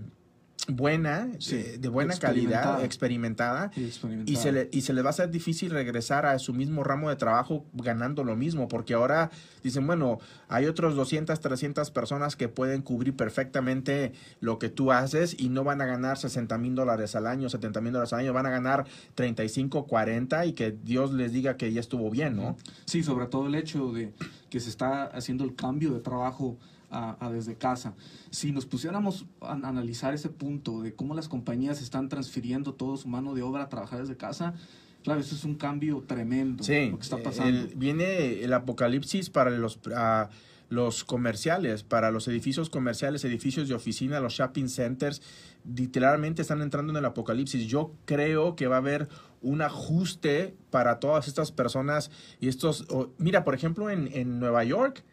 buena, 0.68 1.30
Sí, 1.40 1.58
de, 1.58 1.78
de 1.78 1.90
buena 1.90 2.16
calidad, 2.18 2.84
experimentada. 2.84 3.72
Y 3.76 3.84
experimentada. 3.84 4.32
Y 4.32 4.42
se, 4.42 4.52
le, 4.52 4.70
y 4.72 4.82
se 4.82 4.94
le 4.94 5.02
va 5.02 5.10
a 5.10 5.12
hacer 5.12 5.30
difícil 5.30 5.72
regresar 5.72 6.26
a 6.26 6.40
su 6.40 6.54
mismo 6.54 6.84
ramo 6.84 7.10
de 7.10 7.16
trabajo 7.16 7.66
ganando 7.74 8.24
lo 8.24 8.36
mismo, 8.36 8.68
porque 8.68 8.94
ahora 8.94 9.30
dicen, 9.64 9.86
bueno, 9.86 10.20
hay 10.48 10.66
otros 10.66 10.96
200, 10.96 11.40
300 11.40 11.92
personas 11.92 12.36
que 12.36 12.48
pueden 12.48 12.82
cubrir 12.82 13.16
perfectamente 13.16 14.14
lo 14.40 14.60
que 14.60 14.70
tú 14.70 14.92
haces 14.92 15.36
y 15.38 15.50
no 15.50 15.64
van 15.64 15.82
a 15.82 15.86
ganar 15.86 16.18
60 16.18 16.58
mil 16.58 16.76
dólares 16.76 17.16
al 17.16 17.28
año, 17.28 17.50
70 17.50 17.82
mil 17.82 17.92
dólares 17.92 18.14
al 18.14 18.20
año, 18.20 18.34
van 18.34 18.46
a 18.46 18.50
ganar 18.52 18.86
35, 19.16 19.86
40 19.86 20.46
y 20.46 20.54
que 20.54 20.72
Dios 20.72 21.14
les 21.14 21.34
diga 21.34 21.58
que 21.58 21.72
ya 21.74 21.82
estuvo 21.82 22.10
bien, 22.10 22.36
¿no? 22.36 22.56
Sí, 22.86 23.04
sobre 23.04 23.28
todo 23.28 23.48
el 23.48 23.56
hecho 23.56 23.92
de 23.92 24.14
que 24.50 24.60
se 24.60 24.70
está 24.70 25.04
haciendo 25.06 25.44
el 25.44 25.56
cambio 25.56 25.94
de 25.94 26.00
trabajo 26.00 26.58
a, 26.94 27.18
a 27.26 27.32
desde 27.32 27.56
casa. 27.56 27.96
Si 28.30 28.52
nos 28.52 28.66
pusiéramos 28.66 29.26
a 29.42 29.54
analizar 29.54 30.14
ese 30.14 30.30
punto 30.30 30.82
de 30.82 30.94
cómo 30.94 31.16
las 31.16 31.28
compañías 31.28 31.82
están 31.82 32.08
transfiriendo 32.10 32.74
todo 32.76 32.96
su 32.98 33.08
mano 33.08 33.34
de 33.34 33.42
obra 33.42 33.64
a 33.64 33.70
trabajar 33.70 34.00
desde 34.02 34.16
casa, 34.16 34.54
claro, 35.04 35.20
eso 35.20 35.36
es 35.36 35.44
un 35.44 35.56
cambio 35.56 36.04
tremendo 36.08 36.64
Sí, 36.64 36.90
lo 36.92 36.98
que 36.98 37.04
está 37.04 37.18
pasando. 37.22 37.60
el- 37.62 37.76
viene 37.76 38.44
el 38.44 38.54
apocalipsis 38.54 39.30
para 39.30 39.50
los, 39.50 39.80
ah, 39.96 40.30
los 40.70 41.04
comerciales, 41.04 41.84
para 41.84 42.10
los 42.10 42.28
edificios 42.28 42.70
comerciales, 42.70 43.24
edificios 43.26 43.68
de 43.68 43.76
oficina, 43.76 44.20
los 44.20 44.34
shopping 44.34 44.68
centers, 44.70 45.22
literalmente 45.76 46.42
están 46.42 46.62
entrando 46.62 46.92
en 46.92 46.98
el 46.98 47.06
apocalipsis. 47.06 47.68
Yo 47.68 47.94
creo 48.06 48.56
que 48.56 48.68
va 48.68 48.76
a 48.76 48.80
haber 48.80 49.08
un 49.42 49.62
ajuste 49.62 50.56
para 50.72 51.00
todas 51.00 51.28
estas 51.28 51.52
personas 51.52 52.10
y 52.40 52.48
estos, 52.48 52.86
o- 52.90 53.12
mira, 53.18 53.44
por 53.44 53.54
ejemplo, 53.56 53.90
en, 53.90 54.10
en 54.14 54.40
Nueva 54.40 54.64
York, 54.64 55.04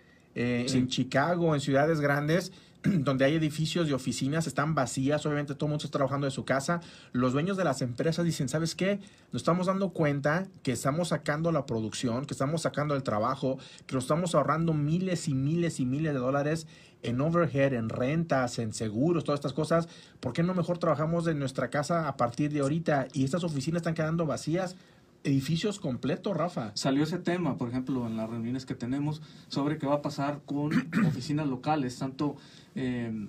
eh, 0.41 0.65
Sí. 0.69 0.79
en 0.79 0.89
Chicago, 0.89 1.55
en 1.55 1.61
ciudades 1.61 2.01
grandes, 2.01 2.53
donde 2.83 3.25
hay 3.27 3.35
edificios 3.35 3.89
y 3.89 3.93
oficinas, 3.93 4.47
están 4.47 4.75
vacías, 4.75 5.27
obviamente 5.27 5.55
todo 5.55 5.67
el 5.67 5.71
mundo 5.73 5.85
está 5.85 5.99
trabajando 5.99 6.25
de 6.27 6.31
su 6.31 6.45
casa, 6.45 6.81
los 7.13 7.33
dueños 7.33 7.57
de 7.57 7.65
las 7.65 7.83
empresas 7.83 8.25
dicen, 8.25 8.49
¿sabes 8.49 8.75
qué? 8.75 9.01
Nos 9.33 9.43
estamos 9.43 9.67
dando 9.67 9.91
cuenta 9.91 10.47
que 10.63 10.73
estamos 10.73 11.09
sacando 11.09 11.53
la 11.53 11.67
producción, 11.67 12.25
que 12.25 12.33
estamos 12.33 12.63
sacando 12.63 12.95
el 12.95 13.03
trabajo, 13.03 13.59
que 13.87 13.95
nos 13.95 14.05
estamos 14.05 14.35
ahorrando 14.35 14.73
miles 14.73 15.29
y 15.29 15.35
miles 15.35 15.79
y 15.79 15.85
miles 15.85 16.15
de 16.15 16.19
dólares 16.19 16.67
en 17.03 17.21
overhead, 17.21 17.73
en 17.73 17.89
rentas, 17.89 18.59
en 18.59 18.73
seguros, 18.73 19.25
todas 19.25 19.39
estas 19.39 19.53
cosas. 19.53 19.89
¿Por 20.21 20.33
qué 20.33 20.43
no 20.43 20.55
mejor 20.55 20.79
trabajamos 20.79 21.27
en 21.27 21.39
nuestra 21.39 21.69
casa 21.71 22.09
a 22.09 22.17
partir 22.17 22.53
de 22.53 22.61
ahorita? 22.61 23.09
Y 23.13 23.25
estas 23.25 23.45
oficinas 23.45 23.81
están 23.81 23.95
quedando 23.95 24.27
vacías. 24.27 24.77
Edificios 25.23 25.81
completos, 25.81 26.35
Rafa. 26.35 26.73
Salió 26.75 27.05
ese 27.05 27.19
tema, 27.19 27.59
por 27.59 27.69
ejemplo, 27.69 28.07
en 28.07 28.17
las 28.17 28.31
reuniones 28.31 28.65
que 28.65 28.75
tenemos 28.75 29.21
sobre 29.49 29.77
qué 29.77 29.87
va 29.87 29.97
a 29.97 30.03
pasar 30.03 30.41
con 30.47 30.73
oficinas 31.07 31.47
locales, 31.47 31.99
tanto 31.99 32.37
eh, 32.75 33.29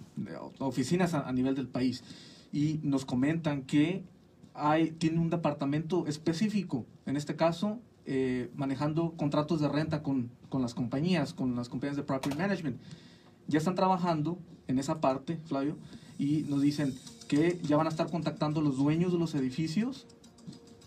oficinas 0.60 1.14
a, 1.14 1.28
a 1.28 1.34
nivel 1.34 1.54
del 1.54 1.68
país. 1.68 2.04
Y 2.54 2.80
nos 2.84 3.04
comentan 3.04 3.64
que 3.64 4.06
hay, 4.54 4.92
tiene 4.92 5.20
un 5.20 5.30
departamento 5.30 6.08
específico, 6.08 6.86
en 7.06 7.18
este 7.18 7.36
caso, 7.36 7.80
eh, 8.06 8.50
manejando 8.56 9.12
contratos 9.18 9.60
de 9.60 9.68
renta 9.68 10.02
con, 10.02 10.32
con 10.50 10.62
las 10.62 10.74
compañías, 10.74 11.34
con 11.34 11.56
las 11.56 11.68
compañías 11.68 11.98
de 11.98 12.04
property 12.04 12.38
management. 12.38 12.80
Ya 13.48 13.58
están 13.60 13.76
trabajando 13.76 14.40
en 14.68 14.80
esa 14.80 15.02
parte, 15.02 15.40
Flavio, 15.46 15.78
y 16.18 16.44
nos 16.44 16.62
dicen 16.62 16.94
que 17.28 17.60
ya 17.64 17.76
van 17.76 17.88
a 17.88 17.90
estar 17.90 18.10
contactando 18.10 18.62
los 18.62 18.78
dueños 18.78 19.12
de 19.12 19.20
los 19.20 19.36
edificios 19.36 20.08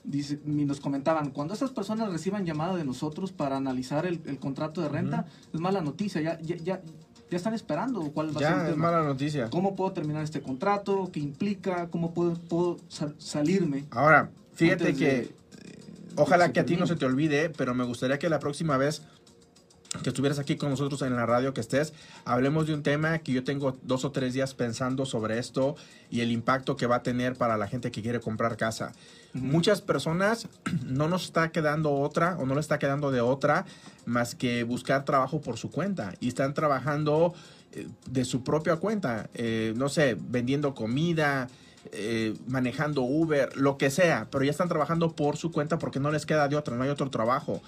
Dice, 0.04 0.38
y 0.46 0.50
nos 0.66 0.80
comentaban, 0.80 1.30
cuando 1.30 1.54
estas 1.54 1.70
personas 1.70 2.12
reciban 2.12 2.44
llamada 2.44 2.76
de 2.76 2.84
nosotros 2.84 3.32
para 3.32 3.56
analizar 3.56 4.04
el, 4.04 4.20
el 4.26 4.38
contrato 4.38 4.82
de 4.82 4.88
renta, 4.90 5.24
es 5.52 5.58
mala 5.60 5.80
noticia, 5.80 6.20
ya, 6.20 6.38
ya, 6.42 6.56
ya, 6.56 6.82
ya 7.30 7.36
están 7.36 7.54
esperando 7.54 8.00
cuál 8.12 8.28
va 8.36 8.40
a 8.46 8.62
ser 8.62 8.70
es 8.72 8.76
mala 8.76 9.02
noticia. 9.02 9.48
¿Cómo 9.48 9.74
puedo 9.74 9.92
terminar 9.92 10.22
este 10.22 10.42
contrato? 10.42 11.08
¿Qué 11.10 11.20
implica? 11.20 11.88
¿Cómo 11.88 12.12
puedo, 12.12 12.34
puedo 12.34 12.76
sal- 12.88 13.14
salirme? 13.18 13.86
Ahora, 13.90 14.30
fíjate 14.54 14.94
que 14.94 15.06
de- 15.06 15.34
Ojalá 16.16 16.52
que 16.52 16.60
a 16.60 16.66
ti 16.66 16.76
no 16.76 16.86
se 16.86 16.94
te 16.96 17.06
olvide, 17.06 17.50
pero 17.50 17.74
me 17.74 17.82
gustaría 17.84 18.18
que 18.20 18.28
la 18.28 18.38
próxima 18.38 18.76
vez 18.76 19.02
que 20.04 20.10
estuvieras 20.10 20.38
aquí 20.38 20.56
con 20.56 20.70
nosotros 20.70 21.02
en 21.02 21.16
la 21.16 21.26
radio 21.26 21.52
que 21.54 21.60
estés, 21.60 21.92
hablemos 22.24 22.66
de 22.68 22.74
un 22.74 22.84
tema 22.84 23.18
que 23.18 23.32
yo 23.32 23.42
tengo 23.42 23.76
dos 23.82 24.04
o 24.04 24.12
tres 24.12 24.34
días 24.34 24.54
pensando 24.54 25.06
sobre 25.06 25.38
esto 25.38 25.74
y 26.10 26.20
el 26.20 26.30
impacto 26.30 26.76
que 26.76 26.86
va 26.86 26.96
a 26.96 27.02
tener 27.02 27.34
para 27.34 27.56
la 27.56 27.66
gente 27.66 27.90
que 27.90 28.02
quiere 28.02 28.20
comprar 28.20 28.56
casa. 28.56 28.92
Muchas 29.32 29.80
personas 29.80 30.46
no 30.84 31.08
nos 31.08 31.24
está 31.24 31.50
quedando 31.50 31.92
otra 31.92 32.36
o 32.38 32.46
no 32.46 32.54
le 32.54 32.60
está 32.60 32.78
quedando 32.78 33.10
de 33.10 33.22
otra 33.22 33.64
más 34.04 34.34
que 34.34 34.62
buscar 34.62 35.04
trabajo 35.04 35.40
por 35.40 35.56
su 35.56 35.70
cuenta 35.70 36.14
y 36.20 36.28
están 36.28 36.54
trabajando 36.54 37.34
eh, 37.72 37.88
de 38.08 38.24
su 38.24 38.44
propia 38.44 38.76
cuenta, 38.76 39.30
eh, 39.34 39.72
no 39.74 39.88
sé, 39.88 40.16
vendiendo 40.20 40.74
comida, 40.74 41.48
eh, 41.92 42.34
manejando 42.46 43.02
Uber, 43.02 43.56
lo 43.56 43.76
que 43.76 43.90
sea, 43.90 44.28
pero 44.30 44.44
ya 44.44 44.50
están 44.50 44.68
trabajando 44.68 45.12
por 45.12 45.36
su 45.36 45.52
cuenta 45.52 45.78
porque 45.78 46.00
no 46.00 46.10
les 46.10 46.24
queda 46.26 46.48
de 46.48 46.56
otra, 46.56 46.76
no 46.76 46.82
hay 46.82 46.90
otro 46.90 47.10
trabajo. 47.10 47.62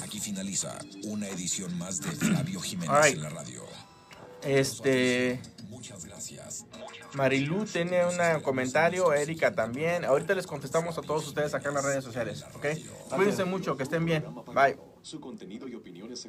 Aquí 0.04 0.20
finaliza 0.20 0.78
una 1.06 1.28
edición 1.28 1.78
más 1.78 2.02
de 2.02 2.12
Flavio 2.12 2.60
Jiménez 2.60 2.90
Alright. 2.90 3.16
en 3.16 3.24
la 3.24 3.30
radio. 3.30 3.64
Este. 4.44 5.42
Muchas 5.70 6.06
gracias. 6.06 6.66
Marilu 7.14 7.66
tiene 7.66 8.06
un 8.06 8.42
comentario, 8.42 9.14
Erika 9.14 9.54
también. 9.54 10.06
Ahorita 10.06 10.36
les 10.36 10.46
contestamos 10.46 10.98
a 10.98 11.02
todos 11.02 11.28
ustedes 11.28 11.54
acá 11.54 11.70
en 11.70 11.76
las 11.76 11.86
redes 11.86 12.04
sociales, 12.04 12.44
¿ok? 12.54 12.66
Cuídense 13.16 13.46
mucho, 13.46 13.76
que 13.78 13.84
estén 13.84 14.06
bien. 14.06 14.26
Bye. 14.54 14.78
Su 15.02 15.20
contenido 15.20 15.68
y 15.68 15.76
opiniones 15.76 16.26